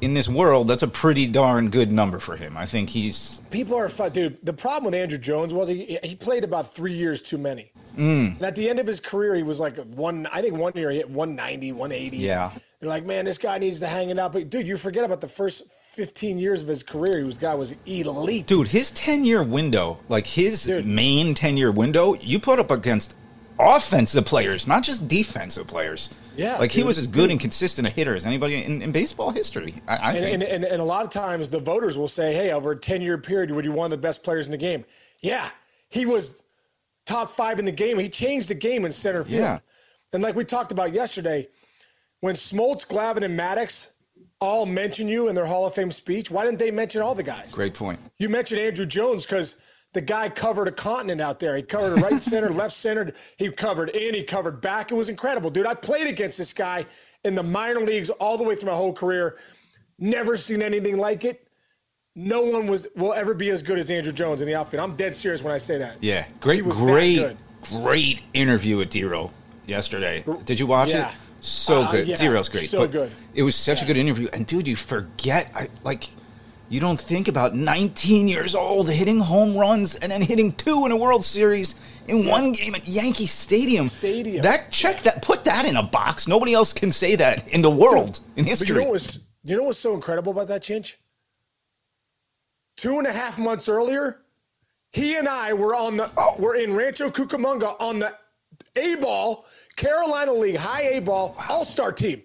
in 0.00 0.14
this 0.14 0.28
world. 0.28 0.68
That's 0.68 0.82
a 0.82 0.88
pretty 0.88 1.26
darn 1.26 1.70
good 1.70 1.90
number 1.90 2.18
for 2.18 2.36
him. 2.36 2.56
I 2.56 2.66
think 2.66 2.90
he's 2.90 3.40
People 3.50 3.76
are 3.76 3.88
fun, 3.88 4.12
dude. 4.12 4.38
The 4.44 4.52
problem 4.52 4.92
with 4.92 4.94
Andruw 5.00 5.20
Jones 5.20 5.52
was 5.52 5.68
he 5.68 5.98
he 6.02 6.14
played 6.14 6.44
about 6.44 6.72
three 6.72 6.92
years 6.92 7.22
too 7.22 7.38
many. 7.38 7.72
Mm. 7.96 8.36
And 8.36 8.42
at 8.42 8.54
the 8.54 8.68
end 8.68 8.78
of 8.78 8.86
his 8.86 9.00
career, 9.00 9.34
he 9.34 9.42
was 9.42 9.58
like 9.58 9.76
one. 9.78 10.26
I 10.32 10.42
think 10.42 10.54
one 10.56 10.72
year 10.74 10.90
he 10.90 10.98
hit 10.98 11.08
190, 11.10 11.72
180. 11.72 12.16
Yeah. 12.18 12.50
They're 12.78 12.90
like, 12.90 13.06
man, 13.06 13.24
this 13.24 13.38
guy 13.38 13.56
needs 13.56 13.80
to 13.80 13.86
hang 13.86 14.10
it 14.10 14.18
out. 14.18 14.32
But 14.32 14.50
dude, 14.50 14.68
you 14.68 14.76
forget 14.76 15.02
about 15.02 15.22
the 15.22 15.28
first 15.28 15.64
15 15.92 16.38
years 16.38 16.60
of 16.60 16.68
his 16.68 16.82
career. 16.82 17.16
He 17.18 17.24
was 17.24 17.38
guy 17.38 17.54
was 17.54 17.74
elite. 17.86 18.46
dude. 18.46 18.68
His 18.68 18.90
ten-year 18.90 19.42
window, 19.42 19.98
like 20.10 20.26
his 20.26 20.64
Dude. 20.64 20.84
main 20.84 21.32
ten-year 21.34 21.72
window, 21.72 22.14
you 22.16 22.38
put 22.38 22.58
up 22.58 22.70
against 22.70 23.14
offensive 23.58 24.24
players, 24.24 24.66
not 24.66 24.82
just 24.82 25.08
defensive 25.08 25.66
players. 25.66 26.14
Yeah, 26.36 26.58
like 26.58 26.70
he 26.72 26.82
was 26.82 26.98
as 26.98 27.06
good 27.06 27.30
and 27.30 27.40
consistent 27.40 27.86
a 27.88 27.90
hitter 27.90 28.14
as 28.14 28.26
anybody 28.26 28.62
in, 28.62 28.82
in 28.82 28.92
baseball 28.92 29.30
history. 29.30 29.74
I, 29.88 29.96
I 29.96 30.10
And, 30.10 30.18
think. 30.18 30.34
and, 30.34 30.42
and, 30.42 30.64
and 30.64 30.82
a 30.82 30.84
lot 30.84 31.04
of 31.04 31.10
times 31.10 31.48
the 31.48 31.60
voters 31.60 31.96
will 31.96 32.08
say, 32.08 32.34
hey, 32.34 32.52
over 32.52 32.72
a 32.72 32.76
10 32.76 33.00
year 33.00 33.16
period, 33.16 33.50
would 33.52 33.64
you 33.64 33.72
one 33.72 33.86
of 33.86 33.90
the 33.90 33.96
best 33.96 34.22
players 34.22 34.46
in 34.46 34.52
the 34.52 34.58
game? 34.58 34.84
Yeah, 35.22 35.48
he 35.88 36.04
was 36.04 36.42
top 37.06 37.30
five 37.30 37.58
in 37.58 37.64
the 37.64 37.72
game. 37.72 37.98
He 37.98 38.10
changed 38.10 38.48
the 38.50 38.54
game 38.54 38.84
in 38.84 38.92
center 38.92 39.24
field. 39.24 39.40
Yeah. 39.40 39.58
And 40.12 40.22
like 40.22 40.34
we 40.36 40.44
talked 40.44 40.72
about 40.72 40.92
yesterday, 40.92 41.48
when 42.20 42.34
Smoltz, 42.34 42.86
Glavine, 42.86 43.22
and 43.24 43.38
Maddux 43.38 43.90
all 44.40 44.66
mention 44.66 45.08
you 45.08 45.28
in 45.28 45.34
their 45.34 45.46
Hall 45.46 45.66
of 45.66 45.72
Fame 45.74 45.90
speech, 45.90 46.30
why 46.30 46.44
didn't 46.44 46.58
they 46.58 46.70
mention 46.70 47.00
all 47.00 47.14
the 47.14 47.22
guys? 47.22 47.54
Great 47.54 47.72
point. 47.74 47.98
You 48.18 48.28
mentioned 48.28 48.60
Andruw 48.60 48.86
Jones 48.86 49.24
because 49.24 49.56
the 49.96 50.00
guy 50.02 50.28
covered 50.28 50.68
a 50.68 50.72
continent 50.72 51.20
out 51.20 51.40
there. 51.40 51.56
He 51.56 51.62
covered 51.62 52.00
right 52.02 52.22
center, 52.22 52.50
left 52.50 52.74
center. 52.74 53.12
He 53.38 53.50
covered 53.50 53.88
in, 53.90 54.14
he 54.14 54.22
covered 54.22 54.60
back. 54.60 54.92
It 54.92 54.94
was 54.94 55.08
incredible, 55.08 55.50
dude. 55.50 55.66
I 55.66 55.74
played 55.74 56.06
against 56.06 56.38
this 56.38 56.52
guy 56.52 56.84
in 57.24 57.34
the 57.34 57.42
minor 57.42 57.80
leagues 57.80 58.10
all 58.10 58.36
the 58.38 58.44
way 58.44 58.54
through 58.54 58.70
my 58.70 58.76
whole 58.76 58.92
career. 58.92 59.36
Never 59.98 60.36
seen 60.36 60.62
anything 60.62 60.98
like 60.98 61.24
it. 61.24 61.48
No 62.14 62.42
one 62.42 62.66
was 62.66 62.86
will 62.96 63.12
ever 63.12 63.34
be 63.34 63.48
as 63.50 63.62
good 63.62 63.78
as 63.78 63.90
Andruw 63.90 64.14
Jones 64.14 64.40
in 64.40 64.46
the 64.46 64.54
outfit. 64.54 64.80
I'm 64.80 64.94
dead 64.96 65.14
serious 65.14 65.42
when 65.42 65.52
I 65.52 65.58
say 65.58 65.78
that. 65.78 65.96
Yeah, 66.02 66.26
great, 66.40 66.64
was 66.64 66.78
that 66.78 66.84
great, 66.84 67.16
good. 67.16 67.36
great 67.62 68.20
interview 68.34 68.76
with 68.78 68.90
Dero 68.90 69.30
yesterday. 69.66 70.24
Did 70.44 70.58
you 70.60 70.66
watch 70.66 70.92
Yeah. 70.92 71.08
it? 71.10 71.14
So 71.40 71.82
Uh, 71.82 71.90
good. 71.92 72.06
yeah, 72.08 72.16
Dero's 72.16 72.48
great. 72.48 72.68
so 72.70 72.78
but 72.80 72.90
good. 72.92 73.10
It 73.34 73.42
was 73.42 73.54
such 73.54 73.82
a 73.82 73.84
good 73.84 73.96
interview. 73.98 74.28
And 74.32 74.46
dude, 74.46 74.66
you 74.66 74.76
forget, 74.76 75.50
I 75.54 75.68
like, 75.84 76.04
you 76.68 76.80
don't 76.80 77.00
think 77.00 77.28
about 77.28 77.54
19 77.54 78.28
years 78.28 78.54
old 78.54 78.90
hitting 78.90 79.20
home 79.20 79.56
runs 79.56 79.94
and 79.96 80.10
then 80.10 80.22
hitting 80.22 80.52
two 80.52 80.84
in 80.84 80.92
a 80.92 80.96
World 80.96 81.24
Series 81.24 81.74
in 82.08 82.26
one 82.26 82.52
game 82.52 82.74
at 82.74 82.86
Yankee 82.88 83.26
Stadium. 83.26 83.88
Stadium. 83.88 84.42
That 84.42 84.70
check 84.70 85.00
that 85.02 85.22
put 85.22 85.44
that 85.44 85.64
in 85.64 85.76
a 85.76 85.82
box. 85.82 86.26
Nobody 86.26 86.54
else 86.54 86.72
can 86.72 86.90
say 86.92 87.16
that 87.16 87.48
in 87.48 87.62
the 87.62 87.70
world 87.70 88.20
in 88.36 88.44
But 88.44 88.50
history. 88.50 88.68
you 88.68 88.74
know 88.74 88.84
what 88.84 88.92
was 88.92 89.18
you 89.44 89.56
know 89.56 89.62
what's 89.64 89.78
so 89.78 89.94
incredible 89.94 90.32
about 90.32 90.48
that, 90.48 90.62
Chinch? 90.62 90.96
Two 92.76 92.98
and 92.98 93.06
a 93.06 93.12
half 93.12 93.38
months 93.38 93.68
earlier, 93.68 94.22
he 94.92 95.16
and 95.16 95.28
I 95.28 95.52
were 95.52 95.74
on 95.74 95.96
the 95.96 96.10
oh, 96.16 96.34
were 96.38 96.56
in 96.56 96.74
Rancho 96.74 97.10
Cucamonga 97.10 97.80
on 97.80 98.00
the 98.00 98.14
A 98.76 98.96
ball 98.96 99.46
Carolina 99.76 100.32
League 100.32 100.56
High 100.56 100.82
A 100.82 101.00
ball 101.00 101.36
All 101.48 101.64
Star 101.64 101.92
team. 101.92 102.22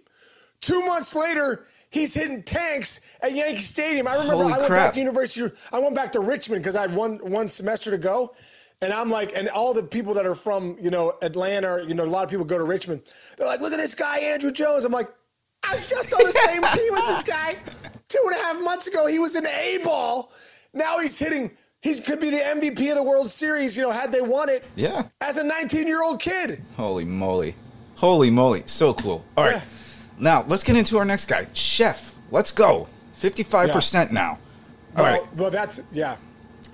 Two 0.61 0.83
months 0.85 1.15
later, 1.15 1.65
he's 1.91 2.13
hitting 2.15 2.41
tanks 2.41 3.01
at 3.21 3.33
Yankee 3.35 3.61
Stadium. 3.61 4.07
I 4.07 4.13
remember 4.13 4.33
Holy 4.37 4.53
I 4.53 4.57
went 4.57 4.67
crap. 4.67 4.87
back 4.87 4.93
to 4.95 4.99
University. 4.99 5.51
I 5.71 5.77
went 5.77 5.93
back 5.93 6.11
to 6.13 6.19
Richmond 6.19 6.63
because 6.63 6.75
I 6.75 6.81
had 6.81 6.95
one 6.95 7.17
one 7.19 7.47
semester 7.47 7.91
to 7.91 7.99
go. 7.99 8.33
And 8.83 8.91
I'm 8.91 9.11
like, 9.11 9.33
and 9.35 9.47
all 9.49 9.75
the 9.75 9.83
people 9.83 10.15
that 10.15 10.25
are 10.25 10.33
from, 10.33 10.75
you 10.81 10.89
know, 10.89 11.13
Atlanta, 11.21 11.83
you 11.87 11.93
know, 11.93 12.03
a 12.03 12.05
lot 12.05 12.23
of 12.23 12.31
people 12.31 12.45
go 12.45 12.57
to 12.57 12.63
Richmond. 12.63 13.03
They're 13.37 13.45
like, 13.45 13.61
look 13.61 13.73
at 13.73 13.77
this 13.77 13.93
guy, 13.93 14.21
Andruw 14.21 14.51
Jones. 14.51 14.85
I'm 14.85 14.91
like, 14.91 15.07
I 15.63 15.73
was 15.73 15.85
just 15.85 16.11
on 16.11 16.23
the 16.23 16.33
same 16.33 16.63
team 16.73 16.95
as 16.95 17.07
this 17.07 17.21
guy 17.23 17.57
two 18.09 18.19
and 18.25 18.35
a 18.35 18.39
half 18.41 18.59
months 18.59 18.87
ago. 18.87 19.05
He 19.05 19.19
was 19.19 19.35
an 19.35 19.45
A 19.45 19.79
ball. 19.83 20.31
Now 20.73 20.97
he's 20.97 21.19
hitting. 21.19 21.51
He 21.81 21.99
could 21.99 22.19
be 22.19 22.31
the 22.31 22.37
MVP 22.37 22.89
of 22.89 22.95
the 22.95 23.03
World 23.03 23.29
Series. 23.29 23.77
You 23.77 23.83
know, 23.83 23.91
had 23.91 24.11
they 24.11 24.21
won 24.21 24.49
it. 24.49 24.63
Yeah. 24.75 25.07
As 25.19 25.37
a 25.37 25.43
19 25.43 25.85
year 25.85 26.01
old 26.03 26.19
kid. 26.19 26.63
Holy 26.75 27.05
moly. 27.05 27.53
Holy 27.97 28.31
moly. 28.31 28.63
So 28.65 28.95
cool. 28.95 29.23
All 29.37 29.43
right. 29.45 29.55
Yeah. 29.57 29.61
Now, 30.21 30.43
let's 30.47 30.63
get 30.63 30.75
into 30.75 30.97
our 30.99 31.05
next 31.05 31.25
guy. 31.25 31.45
Sheff. 31.45 32.13
Let's 32.29 32.51
go. 32.51 32.87
55% 33.19 34.11
now. 34.11 34.37
All 34.95 35.03
well, 35.03 35.21
right. 35.21 35.35
Well, 35.35 35.51
that's 35.51 35.81
yeah. 35.91 36.17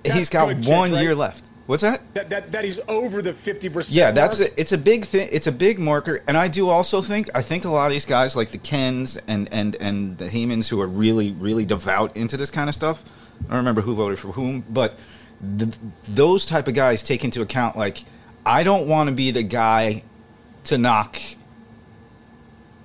He's 0.04 0.14
That's 0.14 0.28
got 0.28 0.46
good, 0.48 0.66
one 0.66 0.92
right? 0.92 1.02
year 1.02 1.14
left. 1.14 1.50
What's 1.66 1.82
that? 1.82 2.00
That 2.14 2.30
that, 2.30 2.52
that 2.52 2.64
he's 2.64 2.80
over 2.88 3.20
the 3.20 3.32
fifty 3.32 3.68
percent. 3.68 3.96
Yeah, 3.96 4.10
that's 4.10 4.40
a, 4.40 4.58
it's 4.58 4.72
a 4.72 4.78
big 4.78 5.04
thing. 5.04 5.28
It's 5.30 5.46
a 5.46 5.52
big 5.52 5.78
marker, 5.78 6.22
and 6.26 6.36
I 6.36 6.48
do 6.48 6.68
also 6.68 7.02
think 7.02 7.28
I 7.34 7.42
think 7.42 7.64
a 7.64 7.68
lot 7.68 7.86
of 7.86 7.92
these 7.92 8.06
guys 8.06 8.34
like 8.34 8.50
the 8.50 8.58
Kens 8.58 9.18
and 9.28 9.52
and 9.52 9.76
and 9.76 10.16
the 10.18 10.28
Heymans 10.28 10.68
who 10.68 10.80
are 10.80 10.86
really 10.86 11.32
really 11.32 11.66
devout 11.66 12.16
into 12.16 12.36
this 12.36 12.50
kind 12.50 12.68
of 12.68 12.74
stuff. 12.74 13.02
I 13.40 13.48
don't 13.48 13.58
remember 13.58 13.82
who 13.82 13.94
voted 13.94 14.18
for 14.18 14.28
whom, 14.28 14.64
but 14.70 14.94
th 15.58 15.74
those 16.08 16.46
type 16.46 16.68
of 16.68 16.74
guys 16.74 17.02
take 17.02 17.22
into 17.22 17.42
account 17.42 17.76
like 17.76 18.04
I 18.46 18.62
don't 18.64 18.88
want 18.88 19.08
to 19.08 19.14
be 19.14 19.30
the 19.30 19.42
guy 19.42 20.04
to 20.64 20.78
knock 20.78 21.18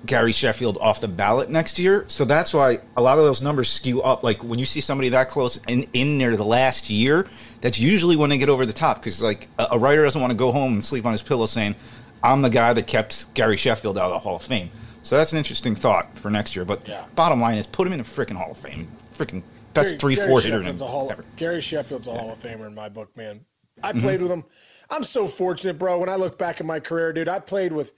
Gary 0.05 0.31
Sheffield 0.33 0.77
off 0.81 0.99
the 0.99 1.07
ballot 1.07 1.49
next 1.49 1.79
year. 1.79 2.03
So 2.07 2.25
that's 2.25 2.53
why 2.53 2.79
a 2.97 3.01
lot 3.01 3.17
of 3.17 3.23
those 3.23 3.41
numbers 3.41 3.69
skew 3.69 4.01
up. 4.01 4.23
Like 4.23 4.43
when 4.43 4.59
you 4.59 4.65
see 4.65 4.81
somebody 4.81 5.09
that 5.09 5.29
close 5.29 5.57
in, 5.67 5.87
in 5.93 6.17
near 6.17 6.35
the 6.35 6.43
last 6.43 6.89
year, 6.89 7.25
that's 7.61 7.79
usually 7.79 8.15
when 8.15 8.29
they 8.29 8.37
get 8.37 8.49
over 8.49 8.65
the 8.65 8.73
top. 8.73 8.97
Because 8.99 9.21
like 9.21 9.47
a, 9.57 9.67
a 9.71 9.79
writer 9.79 10.03
doesn't 10.03 10.19
want 10.21 10.31
to 10.31 10.37
go 10.37 10.51
home 10.51 10.73
and 10.73 10.83
sleep 10.83 11.05
on 11.05 11.11
his 11.13 11.21
pillow 11.21 11.45
saying, 11.45 11.75
"I'm 12.23 12.41
the 12.41 12.49
guy 12.49 12.73
that 12.73 12.85
kept 12.87 13.33
Gary 13.33 13.55
Sheffield 13.57 13.97
out 13.97 14.05
of 14.07 14.11
the 14.11 14.19
Hall 14.19 14.35
of 14.35 14.43
Fame." 14.43 14.69
So 15.03 15.17
that's 15.17 15.31
an 15.31 15.37
interesting 15.37 15.75
thought 15.75 16.17
for 16.17 16.29
next 16.29 16.55
year. 16.55 16.65
But 16.65 16.87
Yeah. 16.87 17.05
bottom 17.15 17.39
line 17.41 17.57
is, 17.57 17.67
put 17.67 17.87
him 17.87 17.93
in 17.93 17.99
a 17.99 18.03
freaking 18.03 18.35
Hall 18.37 18.51
of 18.51 18.57
Fame. 18.57 18.87
Freaking 19.17 19.43
best 19.73 19.89
Gary- 19.91 19.99
three 19.99 20.15
Gary 20.15 20.27
four 20.27 20.41
hitter. 20.41 20.61
In 20.61 20.77
Hall, 20.79 21.09
ever. 21.11 21.23
Gary 21.37 21.61
Sheffield's 21.61 22.07
a 22.07 22.11
Hall 22.11 22.31
of 22.31 22.39
Famer 22.39 22.67
in 22.67 22.75
my 22.75 22.89
book, 22.89 23.15
man. 23.15 23.45
I 23.81 23.91
Mm-hmm. 23.91 23.99
played 24.01 24.21
with 24.21 24.31
him. 24.31 24.43
I'm 24.89 25.03
so 25.03 25.27
fortunate, 25.27 25.77
bro. 25.79 25.97
When 25.99 26.09
I 26.09 26.15
look 26.15 26.37
back 26.37 26.59
at 26.59 26.65
my 26.65 26.79
career, 26.79 27.11
dude, 27.13 27.27
I 27.27 27.39
played 27.39 27.71
with 27.73 27.93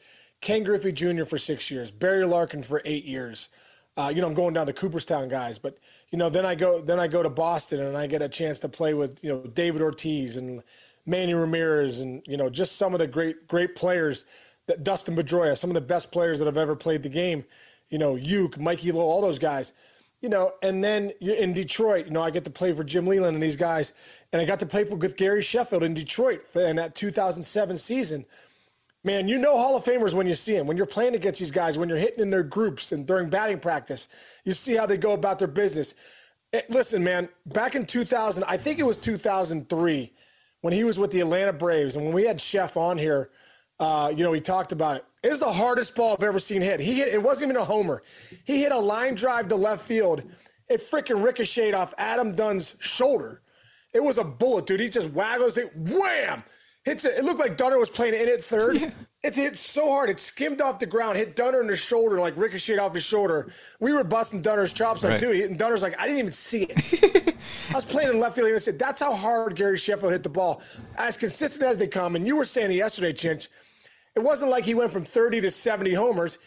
Ken 0.45 0.61
Griffey 0.61 0.91
Jr. 0.91 1.23
for 1.23 1.39
six 1.39 1.71
years, 1.71 1.89
Barry 1.89 2.23
Larkin 2.23 2.61
for 2.61 2.79
eight 2.85 3.03
years. 3.03 3.49
Uh, 3.97 4.11
you 4.13 4.21
know, 4.21 4.27
I'm 4.27 4.35
going 4.35 4.53
down 4.53 4.67
the 4.67 4.73
Cooperstown 4.73 5.27
guys, 5.27 5.57
but 5.57 5.79
you 6.11 6.19
know, 6.19 6.29
then 6.29 6.45
I 6.45 6.53
go 6.53 6.81
then 6.81 6.99
I 6.99 7.07
go 7.07 7.23
to 7.23 7.31
Boston 7.31 7.79
and 7.79 7.97
I 7.97 8.05
get 8.05 8.21
a 8.21 8.29
chance 8.29 8.59
to 8.59 8.69
play 8.69 8.93
with 8.93 9.17
you 9.23 9.29
know 9.31 9.39
David 9.39 9.81
Ortiz 9.81 10.37
and 10.37 10.61
Manny 11.03 11.33
Ramirez 11.33 11.99
and 11.99 12.21
you 12.27 12.37
know 12.37 12.51
just 12.51 12.75
some 12.75 12.93
of 12.93 12.99
the 12.99 13.07
great 13.07 13.47
great 13.47 13.73
players 13.73 14.25
that 14.67 14.83
Dustin 14.83 15.15
Pedroia, 15.15 15.57
some 15.57 15.71
of 15.71 15.73
the 15.73 15.81
best 15.81 16.11
players 16.11 16.37
that 16.37 16.45
have 16.45 16.59
ever 16.59 16.75
played 16.75 17.01
the 17.01 17.09
game. 17.09 17.43
You 17.89 17.97
know, 17.97 18.15
Youk, 18.15 18.59
Mikey 18.59 18.91
Lowell, 18.91 19.09
all 19.09 19.21
those 19.21 19.39
guys 19.39 19.73
you 20.21 20.29
know, 20.29 20.53
and 20.63 20.83
then 20.83 21.11
in 21.21 21.53
Detroit, 21.53 22.05
you 22.05 22.11
know, 22.11 22.23
I 22.23 22.31
get 22.31 22.45
to 22.45 22.49
play 22.49 22.71
for 22.71 22.83
Jim 22.83 23.05
Leyland 23.05 23.35
and 23.35 23.43
these 23.43 23.57
guys, 23.57 23.93
and 24.33 24.41
I 24.41 24.45
got 24.45 24.59
to 24.61 24.65
play 24.65 24.83
for 24.83 24.95
with 24.95 25.17
Gary 25.17 25.43
Sheffield 25.43 25.83
in 25.83 25.93
Detroit 25.93 26.41
in 26.55 26.77
that 26.77 26.95
2007 26.95 27.77
season. 27.77 28.25
Man, 29.05 29.27
you 29.27 29.37
know 29.37 29.55
Hall 29.55 29.77
of 29.77 29.83
Famers 29.83 30.15
when 30.15 30.25
you 30.25 30.33
see 30.33 30.53
them. 30.53 30.65
When 30.65 30.77
you're 30.77 30.87
playing 30.87 31.13
against 31.13 31.39
these 31.39 31.51
guys, 31.51 31.77
when 31.77 31.87
you're 31.89 31.97
hitting 31.99 32.21
in 32.21 32.31
their 32.31 32.41
groups 32.41 32.91
and 32.91 33.05
during 33.05 33.29
batting 33.29 33.59
practice, 33.59 34.09
you 34.45 34.51
see 34.51 34.75
how 34.75 34.87
they 34.87 34.97
go 34.97 35.13
about 35.13 35.37
their 35.37 35.47
business. 35.47 35.93
Eh, 36.51 36.63
listen, 36.69 37.03
man, 37.03 37.29
back 37.45 37.75
in 37.75 37.85
2000, 37.85 38.43
I 38.45 38.57
think 38.57 38.79
it 38.79 38.83
was 38.83 38.97
2003, 38.97 40.11
when 40.61 40.73
he 40.73 40.83
was 40.83 40.97
with 40.97 41.11
the 41.11 41.19
Atlanta 41.19 41.53
Braves, 41.53 41.95
and 41.95 42.03
when 42.03 42.15
we 42.15 42.25
had 42.25 42.39
Sheff 42.39 42.75
on 42.77 42.97
here, 42.97 43.29
uh, 43.79 44.11
you 44.15 44.23
know, 44.23 44.33
he 44.33 44.41
talked 44.41 44.71
about 44.71 44.97
it. 44.97 45.05
It 45.21 45.31
is 45.31 45.39
the 45.39 45.53
hardest 45.53 45.93
ball 45.93 46.15
I've 46.17 46.23
ever 46.23 46.39
seen 46.39 46.63
hit. 46.63 46.79
He 46.79 46.95
hit, 46.95 47.13
it 47.13 47.21
wasn't 47.21 47.51
even 47.51 47.61
a 47.61 47.65
homer. 47.65 48.01
He 48.43 48.63
hit 48.63 48.71
a 48.71 48.79
line 48.79 49.13
drive 49.13 49.49
to 49.49 49.55
left 49.55 49.85
field. 49.85 50.23
It 50.67 50.81
freaking 50.81 51.23
ricocheted 51.23 51.75
off 51.75 51.93
Adam 51.99 52.33
Dunn's 52.33 52.75
shoulder. 52.79 53.43
It 53.93 54.03
was 54.03 54.17
a 54.17 54.23
bullet, 54.23 54.65
dude. 54.65 54.79
He 54.79 54.89
just 54.89 55.11
waggles 55.11 55.59
it, 55.59 55.71
wham! 55.75 56.43
Hits 56.85 57.03
it. 57.03 57.17
It 57.17 57.25
looked 57.25 57.39
like 57.39 57.57
Dunner 57.57 57.79
was 57.79 57.89
playing 57.89 58.13
in 58.13 58.29
at 58.29 58.43
third. 58.43 58.93
It 59.23 59.35
hit 59.35 59.57
so 59.57 59.89
hard, 59.89 60.11
it 60.11 60.19
skimmed 60.19 60.61
off 60.61 60.77
the 60.77 60.85
ground, 60.85 61.17
hit 61.17 61.35
Dunner 61.35 61.59
in 61.59 61.65
the 61.65 61.75
shoulder, 61.75 62.19
like 62.19 62.37
ricocheted 62.37 62.77
off 62.79 62.93
his 62.93 63.03
shoulder. 63.03 63.51
We 63.79 63.91
were 63.91 64.03
busting 64.03 64.41
Dunner's 64.43 64.71
chops, 64.71 65.03
like, 65.03 65.13
Right. 65.13 65.19
dude. 65.19 65.49
And 65.49 65.57
Dunner's 65.57 65.81
like, 65.81 65.99
I 65.99 66.03
didn't 66.03 66.19
even 66.19 66.31
see 66.31 66.67
it. 66.69 67.35
I 67.71 67.73
was 67.73 67.85
playing 67.85 68.09
in 68.11 68.19
left 68.19 68.35
field, 68.35 68.47
and 68.49 68.55
I 68.55 68.59
said, 68.59 68.77
that's 68.77 69.01
how 69.01 69.15
hard 69.15 69.55
Gary 69.55 69.79
Sheffield 69.79 70.11
hit 70.11 70.21
the 70.21 70.29
ball. 70.29 70.61
As 70.97 71.17
consistent 71.17 71.67
as 71.67 71.79
they 71.79 71.87
come, 71.87 72.15
and 72.15 72.27
you 72.27 72.35
were 72.35 72.45
saying 72.45 72.69
it 72.69 72.75
yesterday, 72.75 73.13
Chinch, 73.13 73.47
it 74.15 74.19
wasn't 74.19 74.51
like 74.51 74.63
he 74.63 74.75
went 74.75 74.91
from 74.91 75.03
30 75.03 75.41
to 75.41 75.49
70 75.49 75.95
homers. 75.95 76.37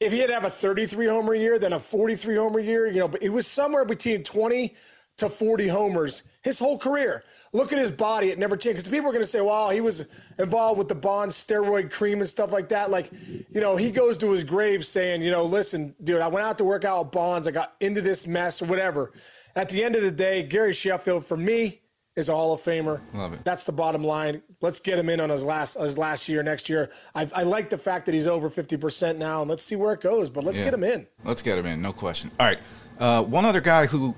If 0.00 0.10
he 0.10 0.18
had 0.20 0.28
to 0.28 0.34
have 0.34 0.44
a 0.46 0.50
33 0.50 1.06
homer 1.08 1.34
year, 1.34 1.58
then 1.58 1.74
a 1.74 1.78
43 1.78 2.34
homer 2.36 2.60
year, 2.60 2.86
you 2.86 2.98
know, 3.00 3.08
but 3.08 3.22
it 3.22 3.28
was 3.28 3.46
somewhere 3.46 3.84
between 3.84 4.24
20 4.24 4.74
to 5.18 5.28
40 5.28 5.68
homers 5.68 6.22
his 6.42 6.58
whole 6.58 6.78
career. 6.78 7.22
Look 7.52 7.72
at 7.72 7.78
his 7.78 7.90
body; 7.90 8.30
it 8.30 8.38
never 8.38 8.56
changed. 8.56 8.78
Because 8.78 8.90
people 8.90 9.08
are 9.08 9.12
going 9.12 9.22
to 9.24 9.30
say, 9.30 9.40
"Well, 9.40 9.70
he 9.70 9.80
was 9.80 10.06
involved 10.38 10.78
with 10.78 10.88
the 10.88 10.94
Bond 10.94 11.30
steroid 11.30 11.92
cream 11.92 12.18
and 12.20 12.28
stuff 12.28 12.50
like 12.50 12.68
that." 12.70 12.90
Like, 12.90 13.10
you 13.50 13.60
know, 13.60 13.76
he 13.76 13.90
goes 13.90 14.16
to 14.18 14.30
his 14.32 14.42
grave 14.42 14.84
saying, 14.84 15.22
"You 15.22 15.30
know, 15.30 15.44
listen, 15.44 15.94
dude, 16.02 16.20
I 16.20 16.28
went 16.28 16.44
out 16.46 16.58
to 16.58 16.64
work 16.64 16.84
out 16.84 17.12
Bonds. 17.12 17.46
I 17.46 17.50
got 17.52 17.74
into 17.80 18.00
this 18.00 18.26
mess 18.26 18.60
or 18.62 18.64
whatever." 18.66 19.12
At 19.54 19.68
the 19.68 19.84
end 19.84 19.94
of 19.96 20.02
the 20.02 20.10
day, 20.10 20.42
Gary 20.42 20.72
Sheffield, 20.72 21.26
for 21.26 21.36
me, 21.36 21.82
is 22.16 22.28
a 22.30 22.32
Hall 22.32 22.54
of 22.54 22.60
Famer. 22.62 23.00
Love 23.14 23.34
it. 23.34 23.44
That's 23.44 23.64
the 23.64 23.72
bottom 23.72 24.02
line. 24.02 24.42
Let's 24.62 24.80
get 24.80 24.98
him 24.98 25.08
in 25.10 25.20
on 25.20 25.28
his 25.30 25.44
last 25.44 25.78
his 25.78 25.96
last 25.98 26.28
year 26.28 26.42
next 26.42 26.68
year. 26.70 26.90
I, 27.14 27.28
I 27.34 27.42
like 27.42 27.68
the 27.68 27.78
fact 27.78 28.06
that 28.06 28.14
he's 28.14 28.26
over 28.26 28.48
fifty 28.50 28.76
percent 28.78 29.18
now, 29.18 29.42
and 29.42 29.50
let's 29.50 29.62
see 29.62 29.76
where 29.76 29.92
it 29.92 30.00
goes. 30.00 30.28
But 30.30 30.42
let's 30.44 30.58
Yeah. 30.58 30.64
get 30.64 30.74
him 30.74 30.84
in. 30.84 31.06
Let's 31.22 31.42
get 31.42 31.56
him 31.58 31.66
in, 31.66 31.80
no 31.82 31.92
question. 31.92 32.30
All 32.40 32.46
right. 32.46 32.58
Uh, 32.98 33.22
one 33.22 33.44
other 33.44 33.60
guy 33.60 33.86
who 33.86 34.14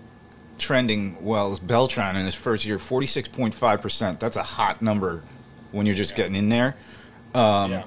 trending 0.59 1.17
well 1.25 1.53
is 1.53 1.59
Beltran 1.59 2.17
in 2.17 2.25
his 2.25 2.35
first 2.35 2.65
year, 2.65 2.79
46.5%. 2.79 4.19
That's 4.21 4.37
a 4.37 4.43
hot 4.43 4.81
number 4.83 5.23
when 5.73 5.87
you're 5.87 5.95
just 5.95 6.15
getting 6.17 6.35
in 6.37 6.49
there. 6.49 6.77
Um, 7.35 7.73
yeah, 7.73 7.85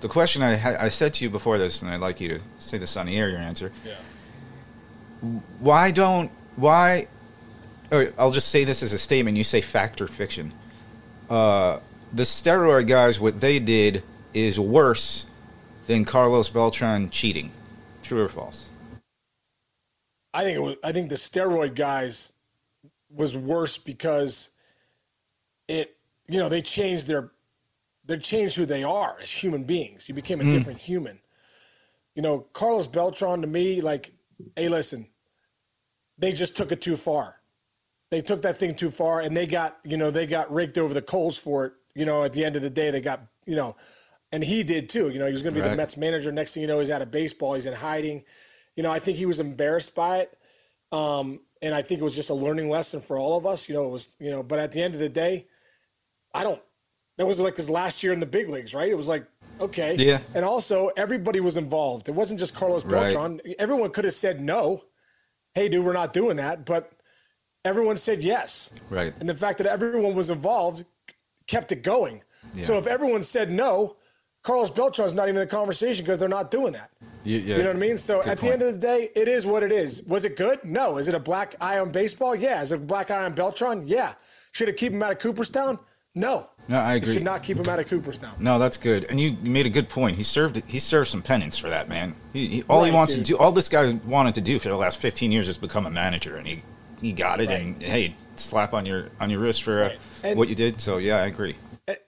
The 0.00 0.08
question 0.08 0.42
I, 0.42 0.56
ha- 0.56 0.76
I 0.78 0.88
said 0.88 1.14
to 1.14 1.24
you 1.24 1.30
before 1.30 1.58
this, 1.58 1.82
and 1.82 1.90
I'd 1.90 2.00
like 2.00 2.20
you 2.20 2.28
to 2.28 2.40
say 2.58 2.78
this 2.78 2.96
on 2.96 3.06
the 3.06 3.16
air, 3.16 3.28
your 3.28 3.38
answer. 3.38 3.72
yeah. 3.84 3.94
Why 5.60 5.90
don't, 5.90 6.30
why, 6.56 7.08
or 7.90 8.08
I'll 8.18 8.30
just 8.30 8.48
say 8.48 8.64
this 8.64 8.82
as 8.82 8.92
a 8.92 8.98
statement. 8.98 9.36
You 9.36 9.44
say 9.44 9.60
fact 9.60 10.00
or 10.00 10.06
fiction. 10.06 10.52
Uh, 11.28 11.80
the 12.12 12.22
steroid 12.22 12.86
guys, 12.86 13.18
what 13.18 13.40
they 13.40 13.58
did 13.58 14.02
is 14.34 14.60
worse 14.60 15.26
than 15.86 16.04
Carlos 16.04 16.48
Beltran 16.48 17.10
cheating. 17.10 17.50
True 18.02 18.22
or 18.22 18.28
false? 18.28 18.65
I 20.36 20.44
think 20.44 20.56
it 20.56 20.60
was. 20.60 20.76
I 20.84 20.92
think 20.92 21.08
the 21.08 21.14
steroid 21.16 21.74
guys 21.74 22.34
was 23.08 23.34
worse 23.34 23.78
because 23.78 24.50
it. 25.66 25.96
You 26.28 26.38
know, 26.38 26.50
they 26.50 26.60
changed 26.60 27.06
their. 27.06 27.30
They 28.04 28.18
changed 28.18 28.56
who 28.56 28.66
they 28.66 28.84
are 28.84 29.16
as 29.20 29.30
human 29.30 29.64
beings. 29.64 30.10
You 30.10 30.14
became 30.14 30.40
a 30.40 30.44
hmm. 30.44 30.50
different 30.50 30.78
human. 30.78 31.20
You 32.14 32.20
know, 32.20 32.40
Carlos 32.52 32.86
Beltran 32.86 33.40
to 33.40 33.46
me, 33.46 33.80
like, 33.80 34.12
hey, 34.54 34.68
listen, 34.68 35.08
they 36.18 36.32
just 36.32 36.54
took 36.54 36.70
it 36.70 36.82
too 36.82 36.96
far. 36.96 37.36
They 38.10 38.20
took 38.20 38.42
that 38.42 38.58
thing 38.58 38.74
too 38.74 38.90
far, 38.90 39.20
and 39.20 39.34
they 39.34 39.46
got, 39.46 39.78
you 39.84 39.96
know, 39.96 40.10
they 40.10 40.26
got 40.26 40.52
raked 40.52 40.76
over 40.76 40.92
the 40.92 41.02
coals 41.02 41.38
for 41.38 41.64
it. 41.66 41.72
You 41.94 42.04
know, 42.04 42.24
at 42.24 42.34
the 42.34 42.44
end 42.44 42.56
of 42.56 42.62
the 42.62 42.70
day, 42.70 42.90
they 42.90 43.00
got, 43.00 43.20
you 43.46 43.56
know, 43.56 43.74
and 44.32 44.44
he 44.44 44.62
did 44.62 44.90
too. 44.90 45.08
You 45.08 45.18
know, 45.18 45.26
he 45.26 45.32
was 45.32 45.42
going 45.42 45.54
to 45.54 45.62
be 45.62 45.66
the 45.66 45.74
Mets 45.74 45.96
manager. 45.96 46.30
Next 46.30 46.52
thing 46.52 46.60
you 46.60 46.66
know, 46.66 46.78
he's 46.78 46.90
out 46.90 47.00
of 47.00 47.10
baseball. 47.10 47.54
He's 47.54 47.64
in 47.64 47.72
hiding. 47.72 48.22
You 48.76 48.82
know, 48.82 48.92
I 48.92 48.98
think 48.98 49.18
he 49.18 49.26
was 49.26 49.40
embarrassed 49.40 49.94
by 49.94 50.18
it. 50.18 50.36
Um, 50.92 51.40
and 51.62 51.74
I 51.74 51.82
think 51.82 52.00
it 52.00 52.04
was 52.04 52.14
just 52.14 52.30
a 52.30 52.34
learning 52.34 52.70
lesson 52.70 53.00
for 53.00 53.18
all 53.18 53.36
of 53.36 53.46
us. 53.46 53.68
You 53.68 53.74
know, 53.74 53.86
it 53.86 53.90
was, 53.90 54.14
you 54.20 54.30
know, 54.30 54.42
but 54.42 54.58
at 54.58 54.72
the 54.72 54.82
end 54.82 54.94
of 54.94 55.00
the 55.00 55.08
day, 55.08 55.46
I 56.34 56.42
don't, 56.42 56.60
that 57.16 57.26
was 57.26 57.40
like 57.40 57.56
his 57.56 57.70
last 57.70 58.02
year 58.02 58.12
in 58.12 58.20
the 58.20 58.26
big 58.26 58.48
leagues, 58.48 58.74
right? 58.74 58.88
It 58.88 58.96
was 58.96 59.08
like, 59.08 59.26
okay. 59.58 59.96
Yeah. 59.98 60.18
And 60.34 60.44
also, 60.44 60.90
everybody 60.96 61.40
was 61.40 61.56
involved. 61.56 62.08
It 62.08 62.14
wasn't 62.14 62.38
just 62.38 62.54
Carlos 62.54 62.84
Right. 62.84 63.12
Beltran. 63.12 63.40
Everyone 63.58 63.90
could 63.90 64.04
have 64.04 64.14
said 64.14 64.40
no. 64.40 64.84
Hey, 65.54 65.70
dude, 65.70 65.84
we're 65.84 65.94
not 65.94 66.12
doing 66.12 66.36
that. 66.36 66.66
But 66.66 66.92
everyone 67.64 67.96
said 67.96 68.22
yes. 68.22 68.74
Right. 68.90 69.14
And 69.18 69.28
the 69.28 69.34
fact 69.34 69.58
that 69.58 69.66
everyone 69.66 70.14
was 70.14 70.28
involved 70.28 70.84
kept 71.46 71.72
it 71.72 71.82
going. 71.82 72.22
So 72.62 72.78
if 72.78 72.86
everyone 72.86 73.22
said 73.22 73.50
no, 73.50 73.96
Carlos 74.42 74.70
Beltran's 74.70 75.14
not 75.14 75.28
even 75.28 75.40
in 75.40 75.48
the 75.48 75.54
conversation 75.54 76.04
because 76.04 76.18
they're 76.18 76.28
not 76.28 76.50
doing 76.50 76.72
that. 76.74 76.90
You, 77.26 77.38
yeah. 77.38 77.56
You 77.56 77.62
know 77.62 77.70
what 77.70 77.76
I 77.76 77.80
mean? 77.80 77.98
So 77.98 78.22
Good 78.22 78.30
at 78.30 78.40
the 78.40 78.52
end 78.52 78.62
of 78.62 78.72
the 78.74 78.78
day, 78.78 79.10
it 79.14 79.28
is 79.28 79.44
what 79.44 79.62
it 79.62 79.72
is. 79.72 80.02
Was 80.04 80.24
it 80.24 80.36
good? 80.36 80.64
No. 80.64 80.96
Is 80.96 81.08
it 81.08 81.14
a 81.14 81.20
black 81.20 81.54
eye 81.60 81.78
on 81.78 81.90
baseball? 81.90 82.34
Yeah. 82.34 82.62
Is 82.62 82.72
it 82.72 82.76
a 82.76 82.78
black 82.78 83.10
eye 83.10 83.24
on 83.24 83.34
Beltran? 83.34 83.86
Yeah. 83.86 84.14
Should 84.52 84.68
it 84.68 84.76
keep 84.76 84.92
him 84.92 85.02
out 85.02 85.12
of 85.12 85.18
Cooperstown? 85.18 85.78
No. 86.14 86.48
No, 86.68 86.78
I 86.78 86.94
You 86.94 86.96
agree. 87.02 87.12
should 87.12 87.24
not 87.24 87.42
keep 87.42 87.58
him 87.58 87.68
out 87.68 87.78
of 87.78 87.88
Cooperstown. 87.88 88.32
No, 88.40 88.58
that's 88.58 88.76
good, 88.76 89.04
and 89.04 89.20
you, 89.20 89.36
made 89.42 89.66
a 89.66 89.70
good 89.70 89.88
point. 89.88 90.16
He 90.16 90.22
served 90.24 90.56
he 90.66 90.78
served 90.80 91.10
some 91.10 91.22
penance 91.22 91.56
for 91.58 91.68
that 91.68 91.88
man. 91.88 92.16
He, 92.32 92.46
he, 92.48 92.62
all 92.64 92.82
he 92.84 92.90
wants 92.90 93.14
dude. 93.14 93.26
to 93.26 93.32
do, 93.32 93.38
all 93.38 93.52
this 93.52 93.68
guy 93.68 93.92
wanted 94.04 94.34
to 94.36 94.40
do 94.40 94.58
for 94.58 94.68
the 94.68 94.76
last 94.76 94.98
fifteen 94.98 95.30
years 95.30 95.48
is 95.48 95.58
become 95.58 95.86
a 95.86 95.90
manager, 95.90 96.36
and 96.36 96.46
he 96.46 96.62
he 97.00 97.12
got 97.12 97.40
it. 97.40 97.48
Right. 97.48 97.60
And 97.60 97.82
hey, 97.82 98.14
slap 98.36 98.74
on 98.74 98.86
your 98.86 99.08
on 99.20 99.30
your 99.30 99.40
wrist 99.40 99.62
for 99.62 99.82
uh, 99.82 99.90
Right. 100.24 100.36
What 100.36 100.48
you 100.48 100.54
did. 100.54 100.80
So 100.80 100.98
yeah, 100.98 101.16
I 101.16 101.26
agree. 101.26 101.56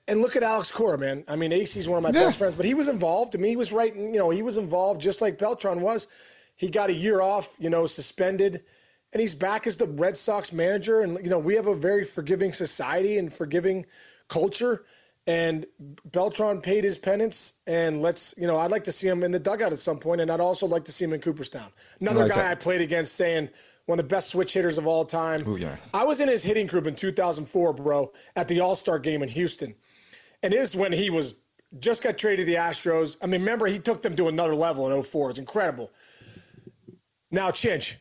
And- 0.08 0.20
look 0.22 0.34
at 0.34 0.42
Alex 0.42 0.72
Cora, 0.72 0.98
man. 0.98 1.22
I 1.28 1.36
mean, 1.36 1.52
AC's 1.52 1.88
one 1.88 1.98
of 1.98 2.02
my 2.02 2.08
Yeah. 2.18 2.26
best 2.26 2.38
friends, 2.38 2.54
but 2.56 2.66
he 2.66 2.74
was 2.74 2.88
involved. 2.88 3.36
I 3.36 3.38
mean, 3.38 3.50
he 3.50 3.56
was 3.56 3.72
writing, 3.72 4.12
you 4.12 4.18
know, 4.18 4.30
he 4.30 4.42
was 4.42 4.58
involved 4.58 5.00
just 5.00 5.20
like 5.20 5.38
Beltran 5.38 5.80
was. 5.82 6.08
He 6.56 6.68
got 6.68 6.90
a 6.90 6.94
year 6.94 7.20
off, 7.20 7.54
you 7.60 7.70
know, 7.70 7.86
suspended, 7.86 8.64
and 9.12 9.20
he's 9.20 9.34
back 9.36 9.66
as 9.68 9.76
the 9.76 9.86
Red 9.86 10.16
Sox 10.16 10.52
manager. 10.52 11.00
And, 11.02 11.18
you 11.22 11.30
know, 11.30 11.38
we 11.38 11.54
have 11.54 11.68
a 11.68 11.74
very 11.74 12.04
forgiving 12.04 12.52
society 12.52 13.18
and 13.18 13.32
forgiving 13.32 13.86
culture. 14.26 14.84
And 15.28 15.66
Beltran 16.06 16.62
paid 16.62 16.84
his 16.84 16.96
penance, 16.96 17.54
and 17.66 18.00
let's 18.00 18.34
you 18.38 18.46
know 18.46 18.56
I'd 18.58 18.70
like 18.70 18.84
to 18.84 18.92
see 18.92 19.06
him 19.06 19.22
in 19.22 19.30
the 19.30 19.38
dugout 19.38 19.74
at 19.74 19.78
some 19.78 19.98
point, 19.98 20.22
and 20.22 20.30
I'd 20.32 20.40
also 20.40 20.66
like 20.66 20.86
to 20.86 20.92
see 20.92 21.04
him 21.04 21.12
in 21.12 21.20
Cooperstown. 21.20 21.70
Another 22.00 22.22
like 22.22 22.30
guy 22.32 22.38
that. 22.38 22.50
I 22.52 22.54
played 22.54 22.80
against, 22.80 23.14
saying 23.14 23.50
one 23.88 23.98
of 23.98 24.04
the 24.04 24.14
best 24.14 24.28
switch 24.28 24.52
hitters 24.52 24.76
of 24.76 24.86
all 24.86 25.06
time. 25.06 25.48
Ooh, 25.48 25.56
yeah. 25.56 25.76
I 25.94 26.04
was 26.04 26.20
in 26.20 26.28
his 26.28 26.42
hitting 26.42 26.66
group 26.66 26.86
in 26.86 26.94
2004, 26.94 27.72
bro, 27.72 28.12
at 28.36 28.46
the 28.46 28.60
All 28.60 28.76
Star 28.76 28.98
game 28.98 29.22
in 29.22 29.30
Houston, 29.30 29.74
and 30.42 30.52
this 30.52 30.70
is 30.70 30.76
when 30.76 30.92
he 30.92 31.08
was 31.08 31.36
just 31.78 32.02
got 32.02 32.18
traded 32.18 32.44
to 32.44 32.52
the 32.52 32.58
Astros. 32.58 33.16
I 33.22 33.26
mean, 33.26 33.40
remember 33.40 33.66
he 33.66 33.78
took 33.78 34.02
them 34.02 34.14
to 34.16 34.28
another 34.28 34.54
level 34.54 34.90
in 34.92 35.02
04. 35.02 35.30
It's 35.30 35.38
incredible. 35.38 35.90
Now, 37.30 37.50
Chinch, 37.50 37.96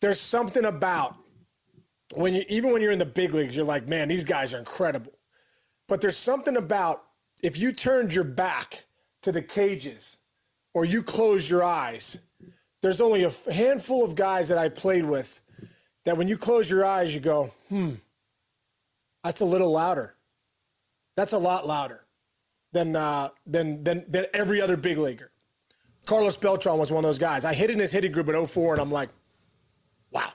there's 0.00 0.20
something 0.20 0.64
about 0.64 1.16
when 2.14 2.34
you 2.34 2.44
even 2.48 2.72
when 2.72 2.80
you're 2.80 2.90
in 2.90 2.98
the 2.98 3.04
big 3.04 3.34
leagues, 3.34 3.54
you're 3.54 3.66
like, 3.66 3.86
man, 3.86 4.08
these 4.08 4.24
guys 4.24 4.54
are 4.54 4.58
incredible. 4.58 5.12
But 5.86 6.00
there's 6.00 6.16
something 6.16 6.56
about 6.56 7.04
if 7.42 7.58
you 7.58 7.72
turned 7.72 8.14
your 8.14 8.24
back 8.24 8.84
to 9.20 9.32
the 9.32 9.42
cages 9.42 10.16
or 10.72 10.86
you 10.86 11.02
closed 11.02 11.50
your 11.50 11.62
eyes, 11.62 12.20
there's 12.82 13.00
only 13.00 13.24
a 13.24 13.32
handful 13.52 14.04
of 14.04 14.14
guys 14.14 14.48
that 14.48 14.58
I 14.58 14.68
played 14.68 15.04
with 15.04 15.42
that 16.04 16.16
when 16.16 16.28
you 16.28 16.36
close 16.36 16.70
your 16.70 16.84
eyes, 16.84 17.14
you 17.14 17.20
go, 17.20 17.50
hmm, 17.68 17.94
that's 19.22 19.40
a 19.40 19.44
little 19.44 19.70
louder. 19.70 20.14
That's 21.16 21.32
a 21.32 21.38
lot 21.38 21.66
louder 21.66 22.06
than 22.72 22.96
uh, 22.96 23.28
than 23.46 23.84
than 23.84 24.04
than 24.08 24.26
every 24.32 24.60
other 24.60 24.76
big 24.76 24.96
leaguer. 24.96 25.30
Carlos 26.06 26.36
Beltran 26.36 26.78
was 26.78 26.90
one 26.90 27.04
of 27.04 27.08
those 27.08 27.18
guys. 27.18 27.44
I 27.44 27.52
hit 27.52 27.70
in 27.70 27.78
his 27.78 27.92
hitting 27.92 28.10
group 28.10 28.28
in 28.28 28.46
04, 28.46 28.74
and 28.74 28.80
I'm 28.80 28.90
like, 28.90 29.10
wow, 30.10 30.32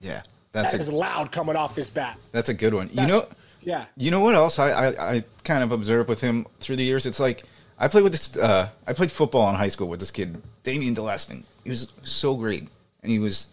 Yeah, 0.00 0.22
that's 0.52 0.72
that 0.72 0.80
is 0.80 0.88
a 0.88 0.94
loud 0.94 1.32
coming 1.32 1.56
off 1.56 1.74
his 1.74 1.88
bat. 1.88 2.18
that's 2.32 2.50
a 2.50 2.54
good 2.54 2.74
one. 2.74 2.90
You 2.92 3.06
know, 3.06 3.26
yeah. 3.62 3.86
you 3.96 4.10
know 4.10 4.20
what 4.20 4.34
else 4.34 4.58
I, 4.58 4.70
I 4.70 5.14
I 5.14 5.24
kind 5.42 5.64
of 5.64 5.72
observed 5.72 6.08
with 6.08 6.20
him 6.20 6.46
through 6.60 6.76
the 6.76 6.84
years. 6.84 7.06
It's 7.06 7.20
like 7.20 7.44
I 7.78 7.88
played 7.88 8.04
with 8.04 8.12
this. 8.12 8.36
Uh, 8.36 8.68
I 8.86 8.92
played 8.92 9.10
football 9.12 9.48
in 9.50 9.56
high 9.56 9.68
school 9.68 9.88
with 9.88 10.00
this 10.00 10.10
kid, 10.10 10.40
Damian 10.62 10.94
Delestin. 10.94 11.44
He 11.64 11.70
was 11.70 11.92
so 12.02 12.34
great, 12.34 12.68
and 13.02 13.12
he 13.12 13.18
was, 13.18 13.48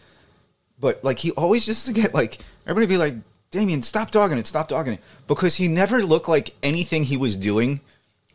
but 0.79 1.03
like 1.03 1.19
he 1.19 1.31
always 1.31 1.65
just 1.65 1.85
to 1.87 1.93
get 1.93 2.13
like 2.13 2.37
everybody 2.65 2.87
be 2.93 2.97
like, 2.97 3.15
Damien, 3.51 3.81
stop 3.83 4.11
dogging 4.11 4.37
it, 4.37 4.47
stop 4.47 4.67
dogging 4.69 4.93
it, 4.93 4.99
because 5.27 5.55
he 5.55 5.67
never 5.67 6.03
looked 6.03 6.27
like 6.29 6.55
anything 6.63 7.03
he 7.03 7.17
was 7.17 7.35
doing 7.35 7.81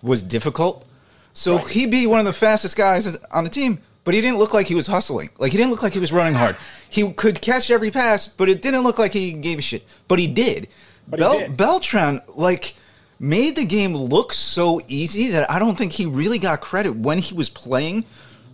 was 0.03 0.23
difficult. 0.23 0.87
So 1.33 1.57
Right. 1.57 1.69
he'd 1.69 1.91
be 1.91 2.07
one 2.07 2.21
of 2.21 2.27
the 2.27 2.33
fastest 2.33 2.77
guys 2.77 3.17
on 3.31 3.45
the 3.45 3.51
team, 3.51 3.79
but 4.05 4.13
he 4.15 4.21
didn't 4.21 4.39
look 4.39 4.53
like 4.53 4.67
he 4.67 4.75
was 4.75 4.87
hustling. 4.89 5.31
Like 5.39 5.53
he 5.53 5.59
didn't 5.59 5.71
look 5.71 5.83
like 5.83 5.95
he 5.95 6.01
was 6.01 6.13
running 6.13 6.35
hard. 6.35 6.57
He 6.91 7.13
could 7.13 7.43
catch 7.43 7.71
every 7.71 7.91
pass, 7.91 8.27
but 8.27 8.49
it 8.49 8.63
didn't 8.63 8.83
look 8.83 8.99
like 8.99 9.13
he 9.13 9.33
gave 9.35 9.59
a 9.59 9.63
shit. 9.63 9.85
But 10.09 10.19
he 10.19 10.27
did. 10.27 10.69
But 11.07 11.21
he 11.21 11.39
did. 11.41 11.57
Beltran 11.57 12.23
like 12.29 12.75
made 13.19 13.57
the 13.57 13.65
game 13.65 13.95
look 13.95 14.33
so 14.33 14.81
easy 14.89 15.29
that 15.29 15.51
I 15.51 15.59
don't 15.59 15.77
think 15.77 15.93
he 15.93 16.07
really 16.07 16.39
got 16.39 16.61
credit 16.61 16.97
when 16.97 17.19
he 17.19 17.35
was 17.35 17.49
playing 17.49 18.05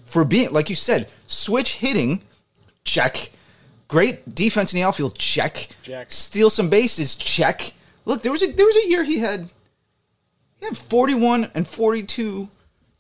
for 0.04 0.24
being 0.24 0.52
like 0.52 0.68
you 0.68 0.76
said, 0.76 1.08
switch 1.26 1.76
hitting, 1.76 2.22
check. 2.84 3.30
Great 3.88 4.34
defense 4.34 4.72
in 4.72 4.78
the 4.78 4.82
outfield, 4.82 5.16
check. 5.18 5.68
Check. 5.82 6.10
Steal 6.10 6.50
some 6.50 6.68
bases, 6.68 7.14
check. 7.14 7.72
Look, 8.04 8.22
there 8.22 8.32
was 8.32 8.42
a 8.42 8.50
there 8.50 8.66
was 8.66 8.76
a 8.76 8.88
year 8.88 9.04
he 9.04 9.18
had 9.18 9.48
he 10.58 10.66
had 10.66 10.76
41 10.76 11.50
and 11.54 11.66
42 11.66 12.48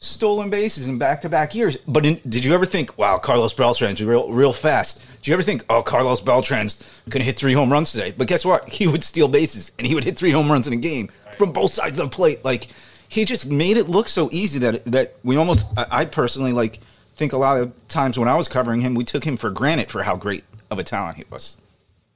stolen 0.04 0.50
bases 0.50 0.86
in 0.88 0.98
back-to-back 0.98 1.54
years. 1.54 1.76
But 1.88 2.04
in, 2.06 2.20
did 2.28 2.44
you 2.44 2.52
ever 2.54 2.66
think, 2.66 2.96
wow, 2.98 3.18
Carlos 3.18 3.54
Beltran's 3.54 4.02
real 4.02 4.30
real 4.30 4.52
fast? 4.52 5.04
Did 5.16 5.28
you 5.28 5.34
ever 5.34 5.42
think, 5.42 5.64
oh, 5.70 5.82
Carlos 5.82 6.20
Beltran's 6.20 6.84
going 7.08 7.20
to 7.20 7.24
hit 7.24 7.36
three 7.38 7.54
home 7.54 7.72
runs 7.72 7.92
today? 7.92 8.12
But 8.16 8.26
guess 8.28 8.44
what? 8.44 8.68
He 8.68 8.86
would 8.86 9.02
steal 9.02 9.28
bases 9.28 9.72
and 9.78 9.86
he 9.86 9.94
would 9.94 10.04
hit 10.04 10.16
three 10.16 10.30
home 10.30 10.50
runs 10.50 10.66
in 10.66 10.72
a 10.72 10.76
game 10.76 11.08
from 11.36 11.52
both 11.52 11.72
sides 11.72 11.98
of 11.98 12.10
the 12.10 12.14
plate. 12.14 12.44
Like 12.44 12.68
he 13.08 13.24
just 13.24 13.50
made 13.50 13.76
it 13.76 13.88
look 13.88 14.08
so 14.08 14.28
easy 14.32 14.58
that 14.60 14.84
that 14.86 15.14
we 15.24 15.36
almost 15.36 15.66
I, 15.76 15.86
I 15.90 16.04
personally 16.04 16.52
like 16.52 16.80
think 17.16 17.32
a 17.32 17.38
lot 17.38 17.60
of 17.60 17.72
times 17.88 18.18
when 18.18 18.28
I 18.28 18.36
was 18.36 18.48
covering 18.48 18.80
him, 18.80 18.94
we 18.94 19.04
took 19.04 19.24
him 19.24 19.36
for 19.36 19.50
granted 19.50 19.90
for 19.90 20.02
how 20.02 20.16
great 20.16 20.44
of 20.70 20.78
a 20.78 20.84
talent 20.84 21.16
he 21.16 21.24
was. 21.30 21.56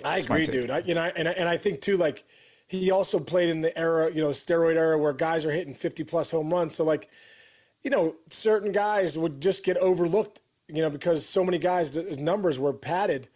I 0.04 0.18
agree, 0.18 0.44
dude. 0.44 0.70
I, 0.70 0.78
you 0.80 0.94
know, 0.94 1.10
and 1.16 1.28
I- 1.28 1.32
and 1.32 1.48
I 1.48 1.56
think 1.56 1.80
too, 1.80 1.96
like 1.96 2.24
he 2.66 2.90
also 2.90 3.18
played 3.18 3.48
in 3.48 3.62
the 3.62 3.76
era, 3.78 4.12
you 4.12 4.20
know, 4.20 4.30
steroid 4.30 4.76
era 4.76 4.98
where 4.98 5.12
guys 5.14 5.46
are 5.46 5.50
hitting 5.50 5.72
fifty 5.74 6.04
plus 6.04 6.30
home 6.30 6.52
runs. 6.52 6.74
So 6.74 6.84
like, 6.84 7.08
you 7.82 7.90
know, 7.90 8.16
certain 8.30 8.72
guys 8.72 9.16
would 9.16 9.40
just 9.40 9.64
get 9.64 9.76
overlooked, 9.78 10.40
you 10.68 10.82
know, 10.82 10.90
because 10.90 11.26
so 11.26 11.44
many 11.44 11.58
guys 11.58 11.94
his 11.94 12.18
numbers 12.18 12.58
were 12.58 12.72
padded. 12.72 13.28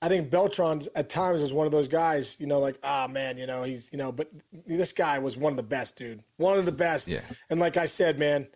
I 0.00 0.08
think 0.08 0.30
Beltran 0.30 0.82
at 0.94 1.08
times 1.08 1.42
was 1.42 1.52
one 1.52 1.66
of 1.66 1.72
those 1.72 1.88
guys, 1.88 2.36
you 2.38 2.46
know, 2.46 2.60
like 2.60 2.78
ah 2.82 3.08
man, 3.10 3.36
you 3.38 3.46
know 3.46 3.64
he's 3.64 3.88
you 3.90 3.98
know, 3.98 4.12
but 4.12 4.30
this 4.66 4.92
guy 4.92 5.18
was 5.18 5.36
one 5.36 5.52
of 5.52 5.56
the 5.56 5.62
best, 5.62 5.96
dude, 5.96 6.22
one 6.36 6.58
of 6.58 6.66
the 6.66 6.72
best. 6.72 7.08
Yeah. 7.08 7.22
And 7.50 7.58
like 7.58 7.76
I 7.76 7.86
said, 7.86 8.18
man, 8.18 8.46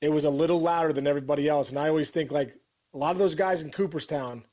it 0.00 0.12
was 0.12 0.24
a 0.24 0.30
little 0.30 0.60
louder 0.60 0.92
than 0.92 1.06
everybody 1.06 1.48
else. 1.48 1.70
And 1.70 1.78
I 1.78 1.88
always 1.88 2.10
think 2.10 2.30
like 2.30 2.56
a 2.92 2.98
lot 2.98 3.12
of 3.12 3.18
those 3.18 3.34
guys 3.34 3.62
in 3.62 3.70
Cooperstown, 3.70 4.44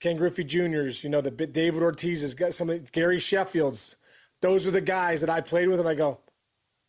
Ken 0.00 0.16
Griffey 0.16 0.44
Jr.'s, 0.44 1.02
you 1.02 1.10
know, 1.10 1.20
the 1.20 1.30
David 1.30 1.82
Ortiz's, 1.82 2.34
got 2.34 2.54
some 2.54 2.70
of 2.70 2.84
the- 2.84 2.90
Gary 2.90 3.18
Sheffield's. 3.18 3.96
Those 4.42 4.68
are 4.68 4.70
the 4.72 4.82
guys 4.82 5.22
that 5.22 5.30
I 5.30 5.40
played 5.40 5.68
with, 5.68 5.80
and 5.80 5.88
I 5.88 5.94
go, 5.94 6.20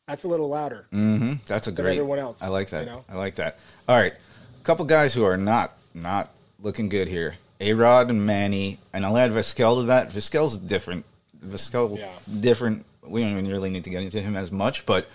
that's 0.08 0.24
a 0.24 0.28
little 0.28 0.50
louder. 0.50 0.88
Mm-hmm. 0.92 1.34
That's 1.46 1.68
a 1.68 1.72
great. 1.72 1.98
everyone 1.98 2.20
else, 2.20 2.44
I 2.44 2.48
like 2.48 2.70
that. 2.70 2.86
you 2.86 2.92
know? 2.92 3.06
I 3.10 3.16
like 3.16 3.36
that. 3.36 3.60
All 3.88 3.96
right, 3.96 4.14
a 4.14 4.64
couple 4.64 4.86
guys 4.86 5.14
who 5.14 5.24
are 5.24 5.38
not 5.38 5.74
not 5.94 6.30
looking 6.62 6.90
good 6.90 7.08
here. 7.08 7.36
A 7.60 7.74
Rod 7.74 8.10
and 8.10 8.26
Manny, 8.26 8.80
and 8.94 9.06
I'll 9.06 9.18
add 9.18 9.32
Vizquel 9.32 9.82
to 9.82 9.88
that. 9.88 10.10
Vizquel's 10.12 10.58
different. 10.58 11.06
Vizquel 11.46 11.98
Yeah. 11.98 12.12
different. 12.40 12.86
We 13.04 13.22
don't 13.22 13.32
even 13.32 13.48
really 13.48 13.70
need 13.70 13.84
to 13.86 13.90
get 13.90 14.04
into 14.04 14.22
him 14.22 14.36
as 14.36 14.52
much, 14.52 14.86
but 14.86 15.08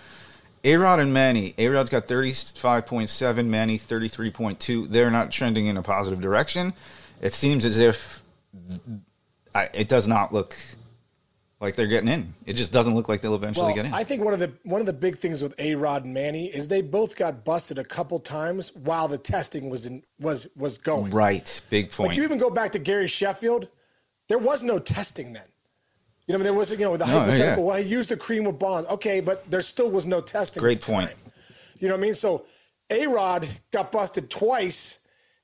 A 0.63 0.75
Rod 0.77 0.99
and 0.99 1.13
Manny. 1.13 1.53
A 1.57 1.67
Rod's 1.67 1.89
got 1.89 2.07
thirty 2.07 2.33
five 2.33 2.85
point 2.85 3.09
seven. 3.09 3.49
Manny 3.49 3.77
thirty 3.77 4.07
three 4.09 4.29
point 4.31 4.59
two. 4.59 4.87
They're 4.87 5.11
not 5.11 5.31
trending 5.31 5.67
in 5.67 5.77
a 5.77 5.83
positive 5.83 6.19
direction. 6.21 6.73
It 7.21 7.33
seems 7.33 7.63
as 7.65 7.79
if 7.79 8.21
I, 9.55 9.69
it 9.73 9.87
does 9.87 10.07
not 10.07 10.33
look 10.33 10.55
like 11.63 11.75
they're 11.75 11.87
getting 11.87 12.09
in. 12.09 12.33
It 12.45 12.53
just 12.53 12.71
doesn't 12.73 12.93
look 12.93 13.07
like 13.09 13.21
they'll 13.21 13.35
eventually 13.35 13.67
Well, 13.67 13.75
get 13.75 13.85
in. 13.85 13.93
I 13.93 14.03
think 14.03 14.23
one 14.23 14.33
of 14.33 14.39
the 14.39 14.51
one 14.63 14.81
of 14.81 14.85
the 14.85 14.93
big 14.93 15.17
things 15.17 15.41
with 15.41 15.55
A 15.59 15.75
Rod 15.75 16.03
and 16.05 16.13
Manny 16.13 16.47
is 16.47 16.67
they 16.67 16.81
both 16.81 17.15
got 17.15 17.43
busted 17.45 17.79
a 17.79 17.83
couple 17.83 18.19
times 18.19 18.75
while 18.75 19.07
the 19.07 19.17
testing 19.17 19.69
was 19.69 19.85
in 19.85 20.03
was 20.19 20.47
was 20.55 20.77
going. 20.77 21.11
right, 21.11 21.61
big 21.69 21.89
point. 21.91 22.09
Like 22.09 22.17
you 22.17 22.23
even 22.23 22.37
go 22.37 22.49
back 22.49 22.71
to 22.73 22.79
Gary 22.79 23.07
Sheffield, 23.07 23.69
there 24.27 24.37
was 24.37 24.61
no 24.61 24.77
testing 24.77 25.33
then. 25.33 25.45
You 26.27 26.33
know, 26.33 26.35
I 26.35 26.39
mean, 26.39 26.43
there 26.45 26.53
was 26.53 26.69
you 26.71 26.77
know 26.77 26.95
the 26.97 27.05
No, 27.05 27.19
hypothetical. 27.19 27.63
yeah. 27.63 27.67
Well, 27.69 27.77
he 27.81 27.89
used 27.89 28.09
the 28.09 28.17
cream 28.17 28.43
with 28.43 28.59
Bonds, 28.59 28.87
okay, 28.89 29.21
but 29.21 29.49
there 29.49 29.61
still 29.61 29.89
was 29.89 30.05
no 30.05 30.21
testing. 30.21 30.61
Great 30.61 30.81
point. 30.81 31.09
time. 31.09 31.17
You 31.79 31.87
know 31.87 31.95
what 31.95 31.99
I 31.99 32.03
mean? 32.03 32.15
So 32.15 32.45
A 32.89 33.07
Rod 33.07 33.47
got 33.71 33.91
busted 33.91 34.29
twice, 34.29 34.99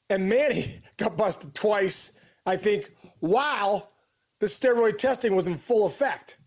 and 0.09 0.27
Manny 0.29 0.79
got 0.97 1.15
busted 1.17 1.55
twice. 1.55 2.11
I 2.45 2.55
think 2.57 2.91
while 3.19 3.91
the 4.39 4.47
steroid 4.47 4.97
testing 4.97 5.35
was 5.35 5.47
in 5.47 5.57
full 5.57 5.85
effect. 5.85 6.37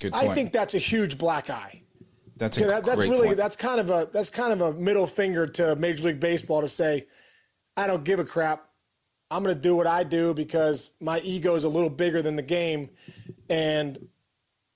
Good 0.00 0.14
I 0.14 0.32
think 0.34 0.52
that's 0.52 0.74
a 0.74 0.78
huge 0.78 1.18
black 1.18 1.50
eye. 1.50 1.82
That's 2.36 2.56
a 2.56 2.60
Yeah, 2.62 2.66
that, 2.68 2.84
that's 2.86 2.96
great 2.96 3.10
really 3.10 3.26
point. 3.28 3.38
that's 3.38 3.56
kind 3.56 3.80
of 3.80 3.90
a 3.90 4.08
that's 4.12 4.30
kind 4.30 4.52
of 4.52 4.60
a 4.60 4.72
middle 4.72 5.06
finger 5.06 5.46
to 5.46 5.76
Major 5.76 6.04
League 6.04 6.20
Baseball 6.20 6.62
to 6.62 6.68
say, 6.68 7.06
I 7.76 7.86
don't 7.86 8.02
give 8.02 8.18
a 8.18 8.24
crap. 8.24 8.66
I'm 9.30 9.44
going 9.44 9.54
to 9.54 9.60
do 9.60 9.76
what 9.76 9.86
I 9.86 10.02
do 10.02 10.34
because 10.34 10.92
my 11.00 11.20
ego 11.20 11.54
is 11.54 11.64
a 11.64 11.68
little 11.68 11.90
bigger 11.90 12.20
than 12.20 12.34
the 12.34 12.42
game, 12.42 12.90
and 13.48 14.08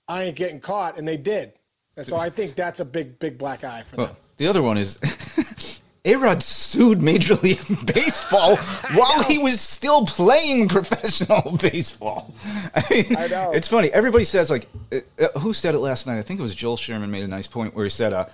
I 0.07 0.25
ain't 0.25 0.37
getting 0.37 0.61
caught. 0.61 0.99
And 0.99 1.09
they 1.09 1.17
did, 1.17 1.55
and 1.97 2.07
so 2.07 2.17
I 2.17 2.29
think 2.29 2.55
that's 2.55 2.81
a 2.81 2.85
big 2.85 3.19
big 3.19 3.39
black 3.39 3.65
eye 3.65 3.83
for 3.83 3.97
them. 3.97 4.17
The 4.37 4.47
other 4.47 4.63
one 4.63 4.77
is 4.77 4.97
A 6.07 6.17
Rod 6.17 6.43
sued 6.43 7.01
Major 7.01 7.35
League 7.37 7.63
Baseball 7.95 8.57
while 8.95 9.23
he 9.23 9.39
was 9.39 9.59
still 9.61 10.05
playing 10.05 10.69
professional 10.69 11.57
baseball. 11.61 12.35
I 12.75 12.85
mean, 12.91 13.17
I 13.17 13.27
know. 13.29 13.53
it's 13.53 13.69
funny. 13.69 13.91
Everybody 13.91 14.25
says 14.25 14.51
like, 14.51 14.69
uh, 14.93 14.99
uh, 15.19 15.39
who 15.39 15.55
said 15.55 15.75
it 15.75 15.79
last 15.79 16.07
night? 16.07 16.19
I 16.19 16.23
think 16.23 16.41
it 16.41 16.43
was 16.43 16.55
Joel 16.55 16.77
Sherman 16.77 17.11
made 17.11 17.25
a 17.25 17.29
nice 17.29 17.47
point 17.47 17.75
where 17.75 17.85
he 17.85 17.91
said, 17.91 18.13
uh, 18.13 18.27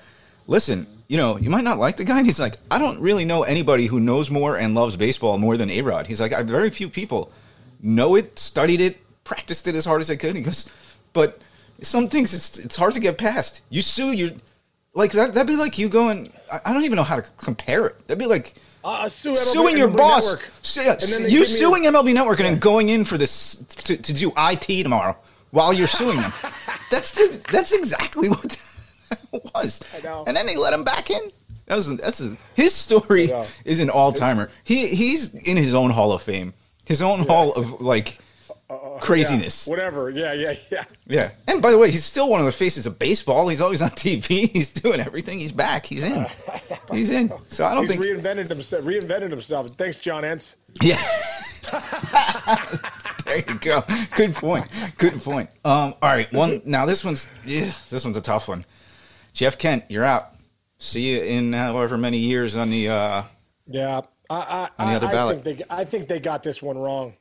"Listen, 0.48 0.88
you 1.06 1.16
know, 1.16 1.36
you 1.38 1.48
might 1.48 1.62
not 1.62 1.78
like 1.78 1.96
the 1.96 2.04
guy." 2.04 2.18
And 2.18 2.26
he's 2.26 2.40
like, 2.40 2.56
"I 2.72 2.78
don't 2.80 2.98
really 2.98 3.24
know 3.24 3.44
anybody 3.44 3.86
who 3.86 4.00
knows 4.00 4.30
more 4.32 4.56
and 4.56 4.74
loves 4.74 4.96
baseball 4.96 5.38
more 5.38 5.56
than 5.56 5.68
Arod." 5.68 6.08
He's 6.08 6.20
like, 6.20 6.32
"I 6.32 6.42
very 6.42 6.70
few 6.70 6.88
people 6.88 7.30
know 7.80 8.16
it, 8.16 8.36
studied 8.36 8.80
it, 8.80 8.98
practiced 9.22 9.68
it 9.68 9.76
as 9.76 9.84
hard 9.84 10.00
as 10.00 10.08
they 10.08 10.16
could." 10.16 10.34
He 10.34 10.42
goes, 10.42 10.68
"But 11.12 11.38
some 11.82 12.08
things 12.08 12.34
it's 12.34 12.58
it's 12.58 12.74
hard 12.74 12.94
to 12.94 13.00
get 13.00 13.16
past. 13.16 13.62
You 13.70 13.80
sue 13.80 14.10
you." 14.10 14.40
Like 14.94 15.12
that, 15.12 15.34
that'd 15.34 15.46
be 15.46 15.56
like 15.56 15.78
you 15.78 15.88
going. 15.88 16.32
I 16.52 16.60
I 16.66 16.72
don't 16.72 16.84
even 16.84 16.96
know 16.96 17.02
how 17.04 17.16
to 17.16 17.22
compare 17.38 17.86
it. 17.86 18.06
That'd 18.08 18.18
be 18.18 18.26
like 18.26 18.54
Uh, 18.82 19.08
sue 19.08 19.32
MLB 19.32 19.36
suing 19.36 19.76
your 19.78 19.88
MLB 19.88 19.96
boss, 19.96 20.24
Network. 20.32 20.52
Su- 20.62 20.82
yeah, 20.82 20.94
then 20.96 21.22
they 21.24 21.28
you 21.30 21.40
give 21.40 21.48
me 21.48 21.54
a- 21.54 21.58
suing 21.58 21.82
MLB 21.84 22.14
Network 22.14 22.40
and 22.40 22.46
then 22.48 22.58
going 22.58 22.88
in 22.88 23.04
for 23.04 23.16
this 23.18 23.56
to, 23.84 23.96
to 23.96 24.12
do 24.12 24.32
IT 24.36 24.82
tomorrow 24.82 25.16
while 25.52 25.72
you're 25.72 25.86
suing 25.86 26.16
them. 26.20 26.32
that's 26.90 27.12
the, 27.12 27.40
that's 27.52 27.72
exactly 27.72 28.28
what 28.28 28.56
that 29.10 29.20
was. 29.54 29.80
I 29.96 30.00
know. 30.02 30.24
And 30.26 30.36
then 30.36 30.46
they 30.46 30.56
let 30.56 30.72
him 30.72 30.82
back 30.84 31.10
in. 31.10 31.20
That 31.66 31.76
was 31.76 31.96
that's 31.98 32.20
his 32.56 32.74
story 32.74 33.28
know. 33.28 33.46
is 33.64 33.78
an 33.78 33.90
all 33.90 34.12
timer. 34.12 34.50
He 34.64 34.88
he's 34.88 35.34
in 35.34 35.56
his 35.56 35.72
own 35.72 35.90
Hall 35.90 36.12
of 36.12 36.20
Fame, 36.20 36.52
his 36.84 37.00
own 37.00 37.26
Hall 37.28 37.52
of 37.52 37.80
like 37.80 38.18
craziness. 39.00 39.66
Yeah, 39.66 39.70
whatever. 39.70 40.10
Yeah, 40.10 40.32
yeah, 40.32 40.54
yeah. 40.70 40.84
Yeah. 41.06 41.30
And 41.48 41.60
by 41.60 41.70
the 41.70 41.78
way, 41.78 41.90
he's 41.90 42.04
still 42.04 42.28
one 42.28 42.40
of 42.40 42.46
the 42.46 42.52
faces 42.52 42.86
of 42.86 42.98
baseball. 42.98 43.48
He's 43.48 43.60
always 43.60 43.82
on 43.82 43.90
TV. 43.90 44.50
He's 44.50 44.72
doing 44.72 45.00
everything. 45.00 45.38
He's 45.38 45.52
back. 45.52 45.86
He's 45.86 46.02
in. 46.04 46.26
He's 46.92 47.10
in. 47.10 47.32
So 47.48 47.66
I 47.66 47.74
don't 47.74 47.82
He's 47.86 47.96
think. 47.96 48.02
reinvented 48.02 48.48
himself. 48.48 48.84
Reinvented 48.84 49.30
himself. 49.30 49.68
Thanks, 49.70 50.00
John 50.00 50.22
Entz. 50.24 50.56
Yeah. 50.82 51.00
there 53.24 53.38
you 53.38 53.58
go. 53.58 53.84
Good 54.16 54.34
point. 54.34 54.66
Good 54.98 55.22
point. 55.22 55.50
Um, 55.64 55.94
all 56.02 56.10
right. 56.10 56.32
One 56.32 56.62
now 56.64 56.86
this 56.86 57.04
one's 57.04 57.28
yeah, 57.44 57.70
this 57.90 58.04
one's 58.04 58.16
a 58.16 58.22
tough 58.22 58.48
one. 58.48 58.64
Jeff 59.32 59.58
Kent, 59.58 59.84
you're 59.88 60.04
out. 60.04 60.34
See 60.78 61.12
you 61.12 61.22
in 61.22 61.52
however 61.52 61.96
many 61.98 62.18
years 62.18 62.56
on 62.56 62.70
the 62.70 62.88
uh 62.88 63.22
Yeah, 63.66 64.00
I, 64.28 64.68
I, 64.78 64.82
On 64.82 64.90
the 64.90 64.96
other 64.96 65.06
I, 65.08 65.12
ballot. 65.12 65.44
Think 65.44 65.58
they, 65.58 65.64
I 65.70 65.84
think 65.84 66.08
they 66.08 66.20
got 66.20 66.42
this 66.42 66.62
one 66.62 66.78
wrong. 66.78 67.14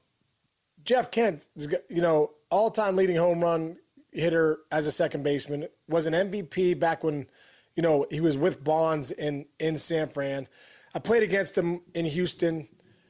Jeff 0.89 1.11
Kent, 1.11 1.47
you 1.87 2.01
know, 2.01 2.31
all-time 2.49 2.95
leading 2.95 3.15
home 3.15 3.41
run 3.43 3.77
hitter 4.11 4.57
as 4.71 4.87
a 4.87 4.91
second 4.91 5.21
baseman, 5.21 5.67
was 5.87 6.07
an 6.07 6.13
MVP 6.13 6.79
back 6.79 7.03
when, 7.03 7.27
you 7.75 7.83
know, 7.83 8.07
he 8.09 8.19
was 8.19 8.35
with 8.35 8.63
Bonds 8.63 9.11
in 9.11 9.45
in 9.59 9.77
San 9.77 10.09
Fran. 10.09 10.47
I 10.95 10.97
played 10.97 11.21
against 11.21 11.55
him 11.55 11.81
in 11.93 12.05
Houston. 12.05 12.67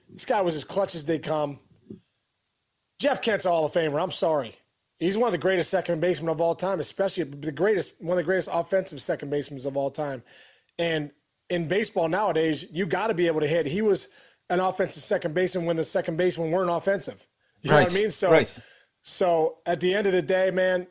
This 0.10 0.26
guy 0.26 0.42
was 0.42 0.56
as 0.56 0.66
clutch 0.66 0.94
as 0.94 1.06
they 1.06 1.20
come. 1.20 1.58
Jeff 3.00 3.22
Kent's 3.22 3.46
a 3.46 3.50
Hall 3.50 3.64
of 3.64 3.72
Famer. 3.72 4.04
I'm 4.04 4.12
sorry. 4.12 4.56
He's 5.00 5.16
one 5.16 5.30
of 5.30 5.32
the 5.32 5.38
greatest 5.38 5.70
second 5.70 6.02
basemen 6.02 6.32
of 6.32 6.42
all 6.42 6.56
time, 6.56 6.82
especially 6.82 7.24
the 7.24 7.54
greatest, 7.54 7.94
one 8.02 8.12
of 8.12 8.18
the 8.18 8.24
greatest 8.24 8.50
offensive 8.52 9.02
second 9.02 9.30
basemen 9.30 9.66
of 9.66 9.78
all 9.78 9.90
time. 9.90 10.22
And 10.78 11.12
in 11.50 11.70
baseball 11.70 12.10
nowadays, 12.10 12.68
you 12.74 12.86
got 12.86 13.08
to 13.08 13.14
be 13.14 13.28
able 13.28 13.40
to 13.40 13.48
hit. 13.48 13.68
He 13.68 13.82
was 13.82 14.10
an 14.50 14.60
offensive 14.60 15.02
second 15.02 15.34
baseman 15.34 15.66
when 15.66 15.78
the 15.78 15.86
second 15.86 16.18
basemen 16.18 16.52
weren't 16.52 16.70
offensive. 16.70 17.26
You 17.62 17.72
know 17.72 17.78
what 17.78 17.92
I 17.92 17.94
mean? 17.94 18.12
So, 18.12 18.32
right. 18.32 18.54
so 19.02 19.58
at 19.66 19.80
the 19.80 19.94
end 19.94 20.08
of 20.08 20.14
the 20.14 20.22
day, 20.22 20.52
man, 20.52 20.88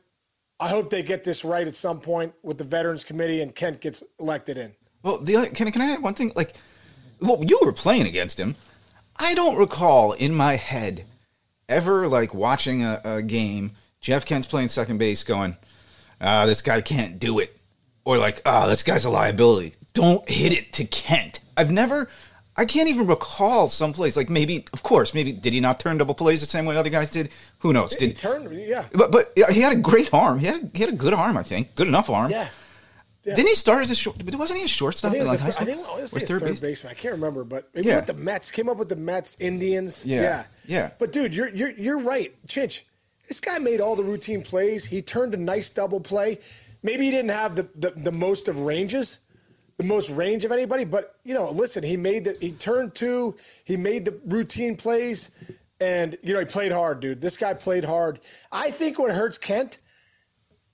I 0.60 0.68
hope 0.68 0.90
they 0.90 1.02
get 1.02 1.24
this 1.24 1.44
right 1.44 1.66
at 1.66 1.74
some 1.74 2.00
point 2.00 2.34
with 2.42 2.58
the 2.58 2.64
Veterans 2.64 3.04
Committee 3.04 3.40
and 3.40 3.54
Kent 3.54 3.80
gets 3.80 4.02
elected 4.18 4.58
in. 4.58 4.74
Well, 5.02 5.18
the 5.18 5.36
other, 5.36 5.50
can 5.50 5.70
can 5.70 5.82
I 5.82 5.92
add 5.92 6.02
one 6.02 6.14
thing? 6.14 6.32
Like, 6.34 6.54
well, 7.20 7.42
you 7.46 7.60
were 7.64 7.72
playing 7.72 8.06
against 8.06 8.38
him. 8.38 8.56
I 9.16 9.34
don't 9.34 9.56
recall 9.56 10.12
in 10.12 10.34
my 10.34 10.56
head 10.56 11.04
ever 11.68 12.08
like 12.08 12.34
watching 12.34 12.82
a, 12.82 13.00
a 13.04 13.22
game. 13.22 13.72
Jeff 14.00 14.24
Kent's 14.24 14.46
playing 14.46 14.68
second 14.68 14.98
base, 14.98 15.24
going, 15.24 15.56
"Ah, 16.20 16.46
this 16.46 16.62
guy 16.62 16.80
can't 16.80 17.18
do 17.18 17.38
it," 17.38 17.56
or 18.04 18.18
like, 18.18 18.42
"Ah, 18.44 18.66
this 18.66 18.82
guy's 18.82 19.04
a 19.04 19.10
liability. 19.10 19.74
Don't 19.92 20.28
hit 20.28 20.52
it 20.52 20.72
to 20.74 20.84
Kent." 20.84 21.40
I've 21.56 21.70
never. 21.70 22.08
I 22.58 22.64
can't 22.64 22.88
even 22.88 23.06
recall 23.06 23.68
some 23.68 23.92
plays. 23.92 24.16
like 24.16 24.28
maybe, 24.28 24.66
of 24.72 24.82
course, 24.82 25.14
maybe 25.14 25.32
did 25.32 25.52
he 25.54 25.60
not 25.60 25.78
turn 25.80 25.96
double 25.98 26.14
plays 26.14 26.40
the 26.40 26.46
same 26.46 26.66
way 26.66 26.76
other 26.76 26.90
guys 26.90 27.10
did? 27.10 27.30
Who 27.60 27.72
knows? 27.72 27.94
Did 27.96 28.08
he 28.08 28.14
turn? 28.14 28.52
yeah, 28.52 28.84
but 28.92 29.10
but 29.12 29.32
he 29.50 29.60
had 29.60 29.72
a 29.72 29.76
great 29.76 30.12
arm. 30.12 30.40
He 30.40 30.46
had 30.46 30.56
a, 30.64 30.70
he 30.74 30.80
had 30.80 30.92
a 30.92 30.96
good 30.96 31.14
arm, 31.14 31.36
I 31.36 31.42
think, 31.44 31.74
good 31.76 31.86
enough 31.88 32.10
arm. 32.10 32.30
yeah. 32.32 32.48
yeah. 33.24 33.34
Didn't 33.34 33.48
he 33.48 33.54
start 33.54 33.82
as 33.82 33.90
a 33.90 33.94
short? 33.94 34.24
But 34.24 34.34
wasn't 34.34 34.58
he 34.58 34.64
a 34.64 34.68
shortstop 34.68 35.10
I 35.10 35.12
think, 35.12 35.20
in 35.22 35.26
it 35.26 35.30
like 35.30 35.46
was 35.46 35.54
high 35.56 35.64
the, 35.64 35.72
I 35.72 35.74
think 35.76 35.86
I 35.88 36.00
Or 36.02 36.06
say 36.06 36.20
third 36.20 36.40
third, 36.40 36.48
base? 36.50 36.60
baseman. 36.60 36.90
I 36.90 36.94
can't 36.94 37.14
remember, 37.14 37.44
but 37.44 37.68
maybe 37.74 37.88
Yeah. 37.88 37.96
with 37.96 38.06
the 38.06 38.14
Mets 38.14 38.50
came 38.50 38.68
up 38.68 38.76
with 38.78 38.88
the 38.88 38.96
Mets, 38.96 39.36
Indians. 39.38 40.04
Yeah. 40.04 40.20
yeah, 40.22 40.44
Yeah. 40.66 40.90
But 40.98 41.12
dude, 41.12 41.34
you're 41.34 41.50
you're 41.50 41.70
you're 41.70 42.00
right, 42.00 42.34
Chinch. 42.48 42.82
This 43.28 43.40
guy 43.40 43.58
made 43.58 43.80
all 43.80 43.94
the 43.94 44.04
routine 44.04 44.42
plays. 44.42 44.86
He 44.86 45.02
turned 45.02 45.34
a 45.34 45.36
nice 45.36 45.68
double 45.70 46.00
play. 46.00 46.40
Maybe 46.82 47.04
he 47.06 47.10
didn't 47.10 47.30
have 47.30 47.56
the, 47.56 47.68
the, 47.74 47.90
the 47.90 48.12
most 48.12 48.48
of 48.48 48.60
ranges, 48.60 49.20
the 49.78 49.84
most 49.84 50.10
range 50.10 50.44
of 50.44 50.52
anybody, 50.52 50.84
but 50.84 51.16
you 51.24 51.32
know, 51.32 51.50
listen, 51.50 51.82
he 51.82 51.96
made 51.96 52.24
the 52.24 52.36
he 52.40 52.52
turned 52.52 52.94
two, 52.94 53.36
he 53.64 53.76
made 53.76 54.04
the 54.04 54.18
routine 54.26 54.76
plays, 54.76 55.30
and 55.80 56.18
you 56.22 56.34
know, 56.34 56.40
he 56.40 56.46
played 56.46 56.72
hard, 56.72 57.00
dude. 57.00 57.20
This 57.20 57.36
guy 57.36 57.54
played 57.54 57.84
hard. 57.84 58.20
I 58.52 58.70
think 58.70 58.98
what 58.98 59.12
hurts 59.12 59.38
Kent 59.38 59.78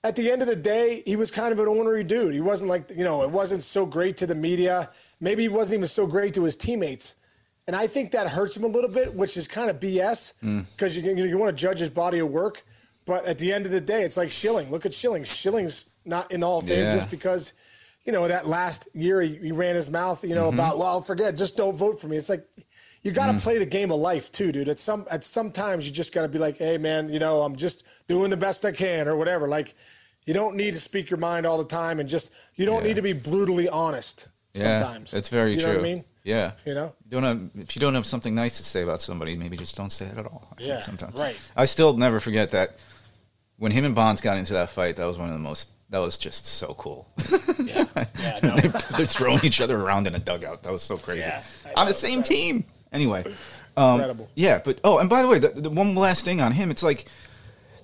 at 0.05 0.15
the 0.15 0.31
end 0.31 0.43
of 0.43 0.47
the 0.47 0.55
day, 0.55 1.01
he 1.05 1.15
was 1.15 1.31
kind 1.31 1.51
of 1.51 1.59
an 1.59 1.67
ornery 1.67 2.03
dude. 2.03 2.31
He 2.31 2.39
wasn't 2.39 2.69
like, 2.69 2.91
you 2.95 3.03
know, 3.03 3.23
it 3.23 3.31
wasn't 3.31 3.63
so 3.63 3.87
great 3.87 4.17
to 4.17 4.27
the 4.27 4.35
media. 4.35 4.91
Maybe 5.19 5.41
he 5.41 5.49
wasn't 5.49 5.77
even 5.77 5.87
so 5.87 6.05
great 6.05 6.35
to 6.35 6.43
his 6.43 6.55
teammates. 6.55 7.15
And 7.65 7.75
I 7.75 7.87
think 7.87 8.11
that 8.11 8.29
hurts 8.29 8.55
him 8.55 8.63
a 8.63 8.67
little 8.67 8.89
bit, 8.89 9.15
which 9.15 9.35
is 9.35 9.47
kind 9.47 9.67
of 9.67 9.79
BS 9.79 10.33
because 10.75 10.95
mm. 10.95 11.03
you, 11.03 11.15
you, 11.15 11.25
you 11.29 11.37
want 11.39 11.57
to 11.57 11.59
judge 11.59 11.79
his 11.79 11.89
body 11.89 12.19
of 12.19 12.29
work. 12.29 12.63
But 13.07 13.25
at 13.25 13.39
the 13.39 13.51
end 13.51 13.65
of 13.65 13.71
the 13.71 13.81
day, 13.81 14.03
it's 14.03 14.15
like 14.15 14.29
Schilling. 14.29 14.69
Look 14.69 14.85
at 14.85 14.93
Schilling. 14.93 15.23
Schilling's 15.23 15.89
not 16.05 16.31
in 16.31 16.39
the 16.41 16.45
Hall 16.45 16.59
of 16.59 16.67
Fame 16.67 16.83
Yeah. 16.83 16.91
just 16.91 17.09
because, 17.09 17.53
you 18.05 18.11
know, 18.11 18.27
that 18.27 18.47
last 18.47 18.87
year 18.93 19.21
he, 19.21 19.35
he 19.35 19.51
ran 19.51 19.75
his 19.75 19.89
mouth, 19.89 20.23
you 20.23 20.35
know, 20.35 20.45
mm-hmm. 20.45 20.59
about, 20.59 20.77
well, 20.77 21.01
forget, 21.01 21.35
just 21.35 21.57
don't 21.57 21.75
vote 21.75 21.99
for 21.99 22.07
me. 22.07 22.17
It's 22.17 22.29
like, 22.29 22.47
you 23.01 23.11
got 23.11 23.27
to 23.27 23.33
mm. 23.33 23.41
play 23.41 23.59
the 23.59 23.65
game 23.65 23.91
of 23.91 23.99
life 23.99 24.31
too, 24.31 24.51
dude. 24.51 24.67
At 24.67 24.79
some 24.79 25.05
at 25.11 25.23
some 25.23 25.51
times 25.51 25.85
you 25.85 25.91
just 25.93 26.11
got 26.11 26.23
to 26.23 26.27
be 26.27 26.39
like, 26.39 26.57
hey 26.57 26.79
man, 26.79 27.09
you 27.09 27.19
know, 27.19 27.41
I'm 27.43 27.55
just 27.55 27.83
doing 28.07 28.31
the 28.31 28.37
best 28.37 28.65
I 28.65 28.71
can 28.71 29.07
or 29.07 29.15
whatever. 29.15 29.47
Like, 29.47 29.75
you 30.25 30.33
don't 30.33 30.55
need 30.55 30.73
to 30.73 30.79
speak 30.79 31.11
your 31.11 31.19
mind 31.19 31.45
all 31.45 31.59
the 31.59 31.65
time, 31.65 31.99
and 31.99 32.09
just 32.09 32.31
you 32.55 32.65
don't 32.65 32.81
Yeah. 32.81 32.87
need 32.87 32.95
to 32.95 33.03
be 33.03 33.13
brutally 33.13 33.69
honest. 33.69 34.27
yeah, 34.53 34.79
Sometimes 34.81 35.11
that's 35.11 35.29
very 35.29 35.53
you 35.53 35.59
true. 35.59 35.67
know 35.67 35.73
what 35.75 35.81
I 35.81 35.83
mean? 35.83 36.03
Yeah. 36.23 36.53
You 36.65 36.73
know? 36.73 36.93
don't 37.07 37.23
have, 37.23 37.49
if 37.55 37.75
you 37.75 37.79
don't 37.79 37.93
have 37.93 38.07
something 38.07 38.33
nice 38.33 38.57
to 38.57 38.63
say 38.63 38.81
about 38.81 39.01
somebody, 39.01 39.35
maybe 39.35 39.55
just 39.55 39.77
don't 39.77 39.91
say 39.91 40.07
it 40.07 40.17
at 40.17 40.25
all. 40.25 40.47
I 40.51 40.55
think 40.55 40.69
Yeah, 40.69 40.79
sometimes. 40.81 41.13
right. 41.15 41.37
I 41.55 41.65
still 41.65 41.95
never 41.95 42.19
forget 42.19 42.49
that 42.51 42.77
when 43.57 43.71
him 43.71 43.85
and 43.85 43.93
Bonds 43.93 44.21
got 44.21 44.37
into 44.37 44.53
that 44.53 44.69
fight. 44.69 44.95
That 44.95 45.05
was 45.05 45.19
one 45.19 45.27
of 45.27 45.33
the 45.33 45.39
most. 45.39 45.69
That 45.91 45.99
was 45.99 46.17
just 46.17 46.45
so 46.45 46.73
cool. 46.77 47.07
Yeah, 47.65 47.85
yeah, 48.19 48.39
no. 48.43 48.55
they're, 48.57 48.71
they're 48.97 49.05
throwing 49.07 49.43
each 49.43 49.59
other 49.61 49.79
around 49.79 50.05
in 50.07 50.13
a 50.15 50.19
dugout. 50.19 50.61
That 50.63 50.71
was 50.71 50.83
so 50.83 50.97
crazy. 50.97 51.21
Yeah, 51.21 51.41
on 51.75 51.87
the 51.87 51.93
same 51.93 52.21
team. 52.21 52.65
Anyway. 52.93 53.23
Um, 53.77 53.95
Incredible. 53.95 54.29
Yeah, 54.35 54.61
but 54.63 54.79
oh, 54.83 54.99
and 54.99 55.09
by 55.09 55.21
the 55.21 55.27
way, 55.27 55.39
the, 55.39 55.49
the 55.49 55.69
one 55.69 55.95
last 55.95 56.23
thing 56.25 56.41
on 56.41 56.51
him, 56.51 56.69
it's 56.69 56.83
like, 56.83 57.05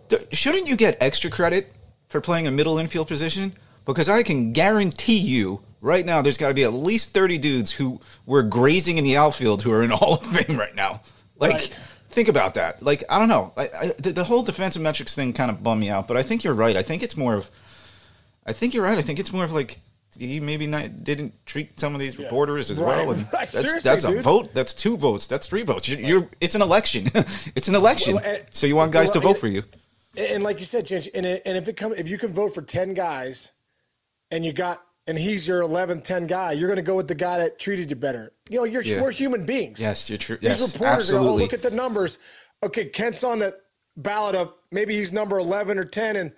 th- 0.10 0.28
shouldn't 0.36 0.68
you 0.68 0.76
get 0.76 0.98
extra 1.02 1.30
credit 1.30 1.72
for 2.10 2.22
playing 2.22 2.48
a 2.48 2.52
middle 2.52 2.78
infield 2.78 3.08
position? 3.08 3.54
Because 3.86 4.08
I 4.08 4.24
can 4.24 4.54
guarantee 4.54 5.18
you 5.18 5.62
right 5.82 6.06
now, 6.06 6.22
there's 6.22 6.38
got 6.38 6.50
to 6.50 6.54
be 6.54 6.64
at 6.64 6.74
least 6.74 7.14
thirty 7.14 7.38
dudes 7.38 7.72
who 7.72 8.00
were 8.26 8.44
grazing 8.44 8.98
in 8.98 9.04
the 9.04 9.18
outfield 9.18 9.64
who 9.64 9.72
are 9.72 9.84
in 9.84 9.90
Hall 10.00 10.16
of 10.16 10.26
Fame 10.26 10.58
right 10.60 10.76
now. 10.76 11.02
Like, 11.38 11.54
Right. 11.54 11.78
think 12.10 12.28
about 12.28 12.54
that. 12.54 12.84
Like, 12.84 13.04
I 13.10 13.18
don't 13.20 13.30
know. 13.30 13.52
I, 13.58 13.64
I, 13.64 13.92
the, 13.98 14.12
the 14.14 14.24
whole 14.24 14.44
defensive 14.44 14.82
metrics 14.82 15.16
thing 15.16 15.34
kind 15.34 15.50
of 15.50 15.64
bummed 15.64 15.82
me 15.82 15.90
out, 15.90 16.08
but 16.08 16.18
I 16.18 16.24
think 16.24 16.44
you're 16.44 16.54
right. 16.54 16.76
I 16.78 16.84
think 16.84 17.02
it's 17.04 17.18
more 17.18 17.34
of, 17.36 17.50
I 18.46 18.54
think 18.54 18.74
you're 18.74 18.84
right. 18.84 18.98
I 18.98 19.02
think 19.02 19.20
it's 19.20 19.32
more 19.34 19.44
of 19.44 19.52
like. 19.54 19.80
He 20.20 20.42
maybe 20.42 20.68
not, 20.68 21.06
didn't 21.06 21.34
treat 21.46 21.80
some 21.80 21.94
of 21.94 22.02
these 22.02 22.18
reporters 22.18 22.70
as 22.70 22.78
Right. 22.78 23.06
well, 23.08 23.12
and 23.14 23.22
Right. 23.34 23.48
that's, 23.48 23.82
that's 23.82 24.04
a 24.04 24.22
vote. 24.22 24.54
That's 24.54 24.74
two 24.74 24.98
votes. 24.98 25.26
That's 25.26 25.48
three 25.48 25.64
votes. 25.64 25.88
You're, 25.88 26.00
you're 26.02 26.30
it's 26.42 26.54
an 26.54 26.62
election. 26.62 27.08
it's 27.56 27.70
an 27.70 27.76
election. 27.76 28.16
Well, 28.16 28.26
and- 28.26 28.44
so 28.52 28.68
you 28.68 28.76
want 28.76 28.92
guys 28.92 29.10
to 29.12 29.22
vote 29.22 29.30
and- 29.30 29.38
for 29.38 29.48
you. 29.48 29.64
And 30.18 30.44
like 30.44 30.60
you 30.60 30.66
said, 30.66 30.86
Chinch, 30.86 31.08
and, 31.16 31.26
and 31.26 31.58
if 31.58 31.70
it 31.70 31.78
come 31.78 31.94
if 31.94 32.10
you 32.10 32.18
can 32.18 32.34
vote 32.34 32.54
for 32.54 32.62
ten 32.62 32.94
guys, 32.94 33.54
and 34.32 34.46
you 34.46 34.52
got 34.52 34.84
and 35.08 35.18
he's 35.18 35.48
your 35.48 35.62
11th, 35.62 36.04
10 36.04 36.28
guy, 36.28 36.52
you're 36.52 36.68
going 36.68 36.76
to 36.76 36.84
go 36.84 36.96
with 36.98 37.08
the 37.08 37.16
guy 37.16 37.38
that 37.40 37.58
treated 37.58 37.90
you 37.90 37.96
better. 37.96 38.34
You 38.50 38.58
know, 38.60 38.64
you're 38.66 38.82
Yeah. 38.84 39.02
we're 39.02 39.12
human 39.12 39.46
beings. 39.46 39.80
Yes, 39.80 40.10
you're 40.10 40.18
true. 40.20 40.36
These 40.38 40.60
Yes, 40.60 40.74
reporters 40.74 41.10
are, 41.12 41.18
oh, 41.20 41.36
look 41.36 41.54
at 41.54 41.62
the 41.62 41.72
numbers. 41.72 42.20
Okay, 42.62 42.86
Kent's 42.86 43.24
on 43.24 43.40
the 43.40 43.58
ballot 43.98 44.36
of 44.36 44.54
maybe 44.72 44.96
he's 44.98 45.12
number 45.14 45.40
11 45.40 45.78
or 45.80 45.86
10, 45.86 46.18
and 46.18 46.34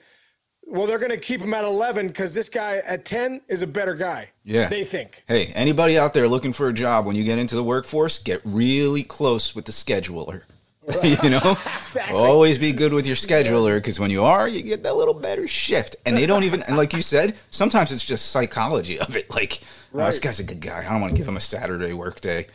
well, 0.68 0.88
they're 0.88 1.00
going 1.00 1.12
to 1.12 1.18
keep 1.18 1.42
him 1.42 1.54
at 1.54 1.64
11 1.64 2.08
because 2.08 2.34
this 2.34 2.50
guy 2.50 2.82
at 2.86 3.06
10 3.06 3.42
is 3.48 3.62
a 3.62 3.68
better 3.68 3.96
guy. 3.96 4.30
Yeah. 4.44 4.70
They 4.70 4.84
think. 4.84 5.24
Hey, 5.28 5.48
anybody 5.48 5.98
out 5.98 6.14
there 6.14 6.28
looking 6.28 6.54
for 6.54 6.68
a 6.70 6.74
job 6.74 7.06
when 7.06 7.16
you 7.16 7.24
get 7.24 7.38
into 7.38 7.56
the 7.56 7.64
workforce, 7.64 8.20
get 8.20 8.42
really 8.44 9.04
close 9.04 9.54
with 9.56 9.66
the 9.66 9.72
scheduler. 9.72 10.44
you 11.04 11.30
know, 11.30 11.40
Exactly. 11.84 12.14
always 12.18 12.58
be 12.58 12.74
good 12.74 12.92
with 12.92 13.08
your 13.08 13.16
scheduler 13.16 13.78
because 13.78 14.00
when 14.00 14.10
you 14.12 14.24
are, 14.24 14.48
you 14.50 14.62
get 14.62 14.84
that 14.84 14.96
little 14.98 15.14
better 15.14 15.48
shift. 15.48 15.96
And 16.06 16.18
they 16.18 16.26
don't 16.26 16.44
even, 16.44 16.62
and 16.64 16.76
like 16.76 16.94
you 16.94 17.02
said, 17.02 17.36
sometimes 17.52 17.92
it's 17.94 18.04
just 18.04 18.32
psychology 18.32 19.00
of 19.00 19.16
it. 19.16 19.34
Like, 19.34 19.62
oh, 19.94 20.00
this 20.00 20.20
guy's 20.20 20.40
a 20.40 20.44
good 20.44 20.60
guy. 20.60 20.80
I 20.86 20.92
don't 20.92 21.00
want 21.02 21.14
to 21.14 21.18
give 21.18 21.28
him 21.28 21.38
a 21.38 21.42
Saturday 21.42 21.94
work 21.94 22.20
day. 22.20 22.48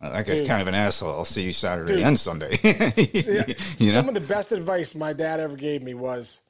Uh, 0.00 0.10
that 0.10 0.26
guy's 0.26 0.38
Dude. 0.40 0.48
kind 0.48 0.60
of 0.62 0.68
an 0.68 0.74
asshole. 0.74 1.12
I'll 1.14 1.24
see 1.24 1.42
you 1.42 1.52
Saturday 1.52 1.94
Dude. 1.96 2.02
and 2.04 2.18
Sunday. 2.20 2.58
Yeah. 2.62 3.44
you 3.78 3.90
Some 3.90 4.06
of 4.08 4.14
the 4.14 4.20
best 4.20 4.52
advice 4.52 4.94
my 4.94 5.12
dad 5.12 5.40
ever 5.40 5.56
gave 5.56 5.82
me 5.82 5.94
was 5.94 6.42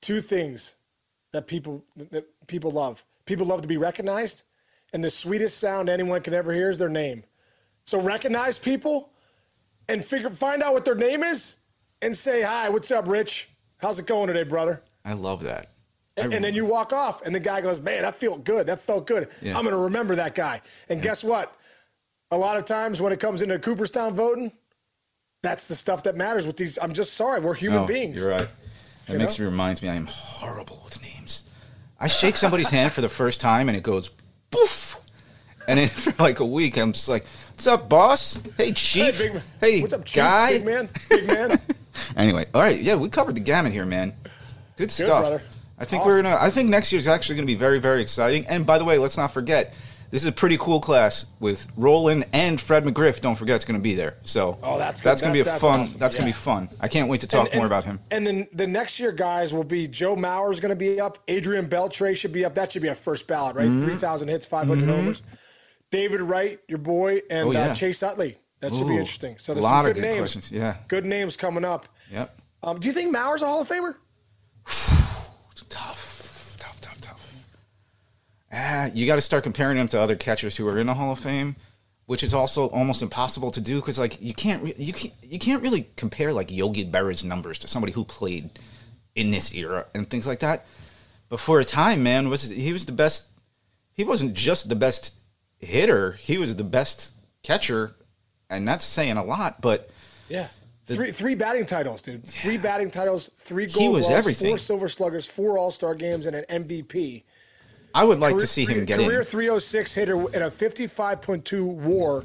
two 0.00 0.20
things 0.20 0.76
that 1.32 1.46
people 1.46 1.84
that 1.96 2.26
people 2.46 2.70
love. 2.70 3.04
People 3.24 3.46
love 3.46 3.62
to 3.62 3.68
be 3.68 3.76
recognized, 3.76 4.44
and 4.92 5.04
the 5.04 5.10
sweetest 5.10 5.58
sound 5.58 5.88
anyone 5.88 6.20
can 6.20 6.34
ever 6.34 6.52
hear 6.52 6.70
is 6.70 6.78
their 6.78 6.88
name. 6.88 7.24
So 7.84 8.00
recognize 8.00 8.58
people 8.58 9.10
and 9.88 10.04
figure 10.04 10.30
find 10.30 10.62
out 10.62 10.74
what 10.74 10.84
their 10.84 10.94
name 10.94 11.22
is 11.22 11.58
and 12.02 12.16
say, 12.16 12.42
"Hi, 12.42 12.68
what's 12.68 12.90
up, 12.90 13.06
Rich? 13.08 13.50
How's 13.78 13.98
it 13.98 14.06
going 14.06 14.28
today, 14.28 14.44
brother?" 14.44 14.82
I 15.04 15.12
love 15.14 15.42
that. 15.44 15.72
And, 16.16 16.34
and 16.34 16.44
then 16.44 16.54
you 16.54 16.66
walk 16.66 16.92
off, 16.92 17.24
and 17.24 17.34
the 17.34 17.40
guy 17.40 17.60
goes, 17.60 17.80
"Man, 17.80 18.02
that 18.02 18.14
felt 18.14 18.44
good. 18.44 18.66
That 18.66 18.80
felt 18.80 19.06
good. 19.06 19.28
Yeah. 19.40 19.56
I'm 19.56 19.62
going 19.62 19.74
to 19.74 19.82
remember 19.82 20.16
that 20.16 20.34
guy." 20.34 20.60
And 20.88 21.00
guess 21.02 21.22
what? 21.22 21.54
A 22.30 22.36
lot 22.36 22.56
of 22.56 22.64
times 22.64 23.00
when 23.00 23.12
it 23.12 23.20
comes 23.20 23.40
into 23.40 23.58
Cooperstown 23.58 24.14
voting, 24.14 24.52
that's 25.42 25.68
the 25.68 25.76
stuff 25.76 26.02
that 26.02 26.16
matters. 26.16 26.46
With 26.46 26.56
these, 26.56 26.78
I'm 26.80 26.92
just 26.92 27.14
sorry, 27.14 27.40
we're 27.40 27.54
human 27.54 27.82
No, 27.82 27.86
beings. 27.86 28.20
You're 28.20 28.30
right. 28.30 28.48
That 29.08 29.14
You 29.14 29.18
makes 29.18 29.38
know? 29.38 29.44
me 29.46 29.50
reminds 29.50 29.82
me 29.82 29.88
I 29.88 29.94
am 29.96 30.06
horrible 30.06 30.80
with 30.84 31.02
names. 31.02 31.44
I 31.98 32.06
shake 32.06 32.36
somebody's 32.36 32.70
hand 32.70 32.92
for 32.92 33.00
the 33.00 33.08
first 33.08 33.40
time 33.40 33.68
and 33.68 33.76
it 33.76 33.82
goes 33.82 34.10
poof. 34.50 34.96
And 35.66 35.78
then 35.78 35.88
for 35.88 36.14
like 36.22 36.38
a 36.40 36.46
week 36.46 36.76
I'm 36.78 36.92
just 36.92 37.08
like, 37.08 37.24
What's 37.52 37.66
up, 37.66 37.88
boss? 37.88 38.40
Hey 38.56 38.66
Hey, 38.66 38.72
chief. 38.72 39.18
big, 39.18 39.42
Hey, 39.60 39.80
what's 39.80 39.92
up, 39.94 40.04
Chief? 40.04 40.16
guy. 40.22 40.52
Big 40.58 40.64
man, 40.66 40.88
big 41.10 41.26
man. 41.26 41.60
anyway, 42.16 42.46
all 42.54 42.62
right, 42.62 42.80
yeah, 42.80 42.94
we 42.94 43.08
covered 43.08 43.34
the 43.34 43.40
gamut 43.40 43.72
here, 43.72 43.84
man. 43.84 44.14
Good 44.76 44.92
stuff. 44.92 45.22
brother. 45.22 45.42
I 45.80 45.84
think 45.84 46.04
we're 46.04 46.22
gonna. 46.22 46.36
I 46.40 46.50
think 46.50 46.68
next 46.68 46.92
year's 46.92 47.08
actually 47.08 47.36
gonna 47.36 47.46
be 47.46 47.54
very, 47.56 47.78
very 47.80 48.00
exciting. 48.02 48.46
And 48.46 48.64
by 48.66 48.78
the 48.78 48.84
way, 48.84 48.98
let's 48.98 49.16
not 49.16 49.32
forget, 49.32 49.74
this 50.10 50.22
is 50.22 50.28
a 50.28 50.32
pretty 50.32 50.56
cool 50.58 50.80
class 50.80 51.26
with 51.40 51.66
Rolen 51.76 52.24
and 52.32 52.60
Fred 52.60 52.84
McGriff. 52.84 53.20
Don't 53.20 53.36
forget, 53.36 53.56
it's 53.56 53.64
gonna 53.64 53.78
be 53.78 53.94
there. 53.94 54.16
So 54.22 54.58
Oh, 54.62 54.78
that's 54.78 55.00
that's 55.00 55.20
gonna 55.20 55.32
be 55.34 55.40
a 55.40 55.44
fun. 55.44 55.80
awesome. 55.80 56.00
That's 56.00 56.14
gonna 56.14 56.26
be 56.26 56.32
fun. 56.32 56.68
I 56.80 56.88
can't 56.88 57.08
wait 57.08 57.20
to 57.22 57.26
talk 57.26 57.54
more 57.54 57.66
about 57.66 57.84
him. 57.84 58.00
And 58.10 58.26
then 58.26 58.48
the 58.52 58.66
next 58.66 58.98
year 59.00 59.12
guys 59.12 59.52
will 59.52 59.64
be 59.64 59.86
Joe 59.88 60.16
Mauer's 60.16 60.60
going 60.60 60.70
to 60.70 60.76
be 60.76 61.00
up. 61.00 61.18
Adrian 61.28 61.68
Beltre 61.68 62.16
should 62.16 62.32
be 62.32 62.44
up. 62.44 62.54
That 62.54 62.72
should 62.72 62.82
be 62.82 62.88
a 62.88 62.94
first 62.94 63.26
ballot, 63.26 63.56
right? 63.56 63.68
Mm-hmm. 63.68 63.84
3,000 63.84 64.28
hits, 64.28 64.46
500 64.46 64.88
homers. 64.88 65.22
David 65.90 66.20
Wright, 66.20 66.58
your 66.68 66.78
boy, 66.78 67.20
and 67.30 67.48
Oh, 67.48 67.52
yeah. 67.52 67.68
uh, 67.68 67.74
Chase 67.74 68.02
Utley. 68.02 68.36
That 68.60 68.74
should 68.74 68.86
be 68.88 68.94
interesting. 68.96 69.38
So 69.38 69.52
a 69.52 69.54
there's 69.54 69.64
lot 69.64 69.70
some 69.70 69.86
of 69.86 69.94
good, 69.94 70.00
good 70.02 70.06
names. 70.08 70.18
questions. 70.18 70.50
Yeah. 70.50 70.76
Good 70.88 71.04
names 71.04 71.36
coming 71.36 71.64
up. 71.64 71.86
Yep. 72.12 72.40
Um, 72.62 72.80
do 72.80 72.88
you 72.88 72.92
think 72.92 73.10
Mauer's 73.14 73.42
a 73.42 73.46
Hall 73.46 73.60
of 73.62 73.68
Famer? 73.68 73.94
Tough, 74.66 75.68
tough. 75.68 76.07
Ah, 78.52 78.90
you 78.94 79.06
got 79.06 79.16
to 79.16 79.20
start 79.20 79.44
comparing 79.44 79.76
him 79.76 79.88
to 79.88 80.00
other 80.00 80.16
catchers 80.16 80.56
who 80.56 80.66
are 80.68 80.78
in 80.78 80.86
the 80.86 80.94
Hall 80.94 81.12
of 81.12 81.18
Fame, 81.18 81.56
which 82.06 82.22
is 82.22 82.32
also 82.32 82.68
almost 82.68 83.02
impossible 83.02 83.50
to 83.50 83.60
do 83.60 83.76
because 83.80 83.98
like 83.98 84.20
you 84.22 84.32
can't 84.32 84.62
re- 84.62 84.74
you 84.78 84.92
can't, 84.92 85.12
you 85.22 85.38
can't 85.38 85.62
really 85.62 85.88
compare 85.96 86.32
like 86.32 86.50
Yogi 86.50 86.84
Berra's 86.84 87.22
numbers 87.22 87.58
to 87.60 87.68
somebody 87.68 87.92
who 87.92 88.04
played 88.04 88.58
in 89.14 89.30
this 89.30 89.54
era 89.54 89.86
and 89.94 90.08
things 90.08 90.26
like 90.26 90.38
that. 90.40 90.64
But 91.28 91.40
for 91.40 91.60
a 91.60 91.64
time, 91.64 92.02
man, 92.02 92.30
was 92.30 92.48
he 92.48 92.72
was 92.72 92.86
the 92.86 92.92
best. 92.92 93.26
He 93.92 94.04
wasn't 94.04 94.32
just 94.34 94.68
the 94.70 94.76
best 94.76 95.14
hitter; 95.58 96.12
he 96.12 96.38
was 96.38 96.56
the 96.56 96.64
best 96.64 97.12
catcher, 97.42 97.94
and 98.48 98.66
that's 98.66 98.84
saying 98.84 99.18
a 99.18 99.24
lot. 99.24 99.60
But 99.60 99.90
Yeah. 100.30 100.48
three 100.86 101.10
three 101.10 101.34
batting 101.34 101.66
titles, 101.66 102.00
dude. 102.00 102.24
Three 102.24 102.56
batting 102.56 102.90
titles, 102.90 103.28
three 103.36 103.66
He 103.66 103.72
gold 103.74 103.90
gloves, 104.00 104.08
everything. 104.08 104.48
four 104.52 104.56
silver 104.58 104.88
sluggers, 104.88 105.26
four 105.26 105.58
all 105.58 105.70
star 105.70 105.94
games, 105.94 106.24
and 106.24 106.34
an 106.34 106.46
MVP. 106.48 107.24
I 107.94 108.04
would 108.04 108.18
like 108.20 108.32
Career- 108.32 108.40
to 108.42 108.46
see 108.46 108.64
him 108.66 108.84
get 108.84 108.98
career 109.00 109.20
in. 109.20 109.24
306 109.24 109.94
hitter 109.94 110.14
and 110.16 110.44
a 110.44 110.50
55.2 110.50 111.64
WAR, 111.64 112.24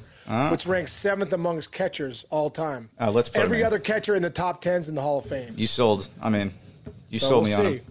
which 0.51 0.65
ranks 0.65 0.91
seventh 0.91 1.33
amongst 1.33 1.71
catchers 1.71 2.25
all 2.29 2.49
time. 2.49 2.89
Uh, 2.99 3.11
let's 3.11 3.31
every 3.35 3.63
other 3.63 3.79
catcher 3.79 4.15
in 4.15 4.21
the 4.23 4.29
top 4.29 4.61
tens 4.61 4.89
in 4.89 4.95
the 4.95 5.01
Hall 5.01 5.19
of 5.19 5.25
Fame. 5.25 5.53
You 5.55 5.67
sold. 5.67 6.07
I'm 6.21 6.35
in. 6.35 6.53
You 7.09 7.19
So 7.19 7.27
sold 7.29 7.43
we'll 7.47 7.51
me 7.51 7.55
see. 7.57 7.65
on 7.65 7.73
him. 7.79 7.85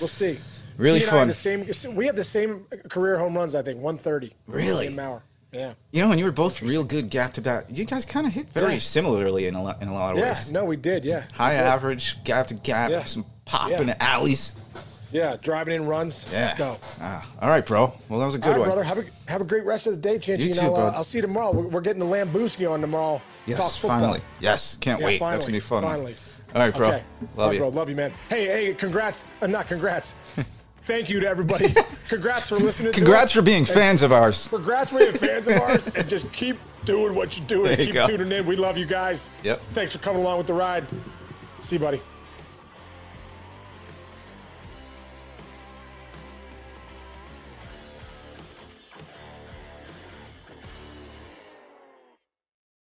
We'll 0.00 0.08
see. 0.08 0.38
Really 0.76 1.00
He 1.00 1.04
and 1.06 1.10
I 1.12 1.14
have 1.16 1.20
fun. 1.22 1.28
the 1.66 1.74
same. 1.74 1.96
We 1.96 2.06
have 2.06 2.14
the 2.16 2.22
same 2.24 2.66
career 2.88 3.18
home 3.18 3.34
runs. 3.36 3.54
I 3.54 3.62
think 3.62 3.80
130. 3.80 4.32
Really? 4.46 4.88
Mauer. 4.88 5.22
Yeah. 5.50 5.72
You 5.92 6.02
know, 6.04 6.10
and 6.10 6.20
you 6.20 6.26
were 6.26 6.30
both 6.32 6.60
real 6.62 6.84
good 6.84 7.08
gap 7.10 7.32
to 7.34 7.40
gap. 7.40 7.64
You 7.72 7.84
guys 7.84 8.04
kind 8.04 8.26
of 8.26 8.34
hit 8.34 8.52
very 8.52 8.74
Yeah. 8.74 8.78
similarly 8.80 9.46
in 9.46 9.54
a 9.54 9.62
lot, 9.62 9.80
in 9.82 9.88
a 9.88 9.94
lot 9.94 10.12
of 10.12 10.18
Yeah. 10.18 10.34
ways. 10.34 10.50
No, 10.52 10.64
we 10.66 10.76
did. 10.76 11.04
Yeah. 11.06 11.24
High 11.32 11.52
We 11.52 11.56
did. 11.56 11.64
average, 11.66 12.22
gap 12.22 12.48
to 12.48 12.54
gap, 12.54 12.90
Yeah. 12.90 13.04
some 13.04 13.24
pop 13.46 13.70
Yeah. 13.70 13.80
in 13.80 13.86
the 13.86 14.00
alleys. 14.02 14.52
Yeah. 15.12 15.36
Driving 15.40 15.74
in 15.74 15.86
runs. 15.86 16.26
Yeah. 16.30 16.42
Let's 16.42 16.58
go. 16.58 16.78
Ah, 17.00 17.28
all 17.40 17.48
right, 17.48 17.64
bro. 17.64 17.92
Well, 18.08 18.20
that 18.20 18.26
was 18.26 18.34
a 18.34 18.38
good 18.38 18.50
right, 18.50 18.58
one. 18.58 18.68
brother. 18.68 18.82
Have 18.82 18.98
a 18.98 19.04
have 19.30 19.40
a 19.40 19.44
great 19.44 19.64
rest 19.64 19.86
of 19.86 19.94
the 19.94 20.00
day, 20.00 20.18
Chancey. 20.18 20.48
You 20.48 20.54
too, 20.54 20.60
I'll, 20.60 20.76
uh. 20.76 20.92
I'll 20.92 21.04
see 21.04 21.18
you 21.18 21.22
tomorrow. 21.22 21.52
We're, 21.52 21.68
we're 21.68 21.80
getting 21.80 22.00
the 22.00 22.06
Lambuski 22.06 22.70
on 22.70 22.80
tomorrow. 22.80 23.22
Yes, 23.46 23.78
finally. 23.78 24.20
Yes, 24.40 24.76
can't 24.76 25.00
Yeah, 25.00 25.06
wait. 25.06 25.18
Finally, 25.18 25.36
That's 25.36 25.44
gonna 25.46 25.56
be 25.56 25.60
fun. 25.60 25.82
Finally. 25.82 26.16
All 26.54 26.62
right, 26.62 26.74
bro. 26.74 26.88
Okay. 26.88 26.96
Love 26.96 27.28
All 27.36 27.46
right, 27.46 27.52
you. 27.52 27.58
bro. 27.60 27.68
Love 27.68 27.88
you, 27.90 27.96
man. 27.96 28.12
Hey, 28.28 28.46
hey, 28.46 28.74
congrats. 28.74 29.24
Uh, 29.42 29.46
not 29.46 29.68
congrats. 29.68 30.14
Thank 30.82 31.10
you 31.10 31.20
to 31.20 31.28
everybody. 31.28 31.74
congrats 32.08 32.48
for 32.48 32.56
listening 32.56 32.92
to 32.92 33.00
this. 33.00 33.04
Congrats 33.04 33.32
to 33.32 33.38
for 33.38 33.44
being 33.44 33.64
fans 33.64 34.00
of 34.02 34.12
ours. 34.12 34.48
Congrats 34.48 34.90
for 34.90 34.98
being 34.98 35.12
fans 35.12 35.48
of 35.48 35.56
ours. 35.56 35.86
And 35.88 36.08
just 36.08 36.30
keep 36.32 36.56
doing 36.84 37.14
what 37.14 37.36
you're 37.36 37.46
doing. 37.46 37.78
You 37.78 37.86
keep 37.86 37.94
go. 37.94 38.06
tuning 38.06 38.32
in. 38.32 38.46
We 38.46 38.56
love 38.56 38.78
you 38.78 38.86
guys. 38.86 39.30
Yep. 39.42 39.60
Thanks 39.74 39.92
for 39.92 39.98
coming 39.98 40.22
along 40.22 40.38
with 40.38 40.46
the 40.46 40.54
ride. 40.54 40.86
See 41.58 41.76
you, 41.76 41.80
buddy. 41.80 42.00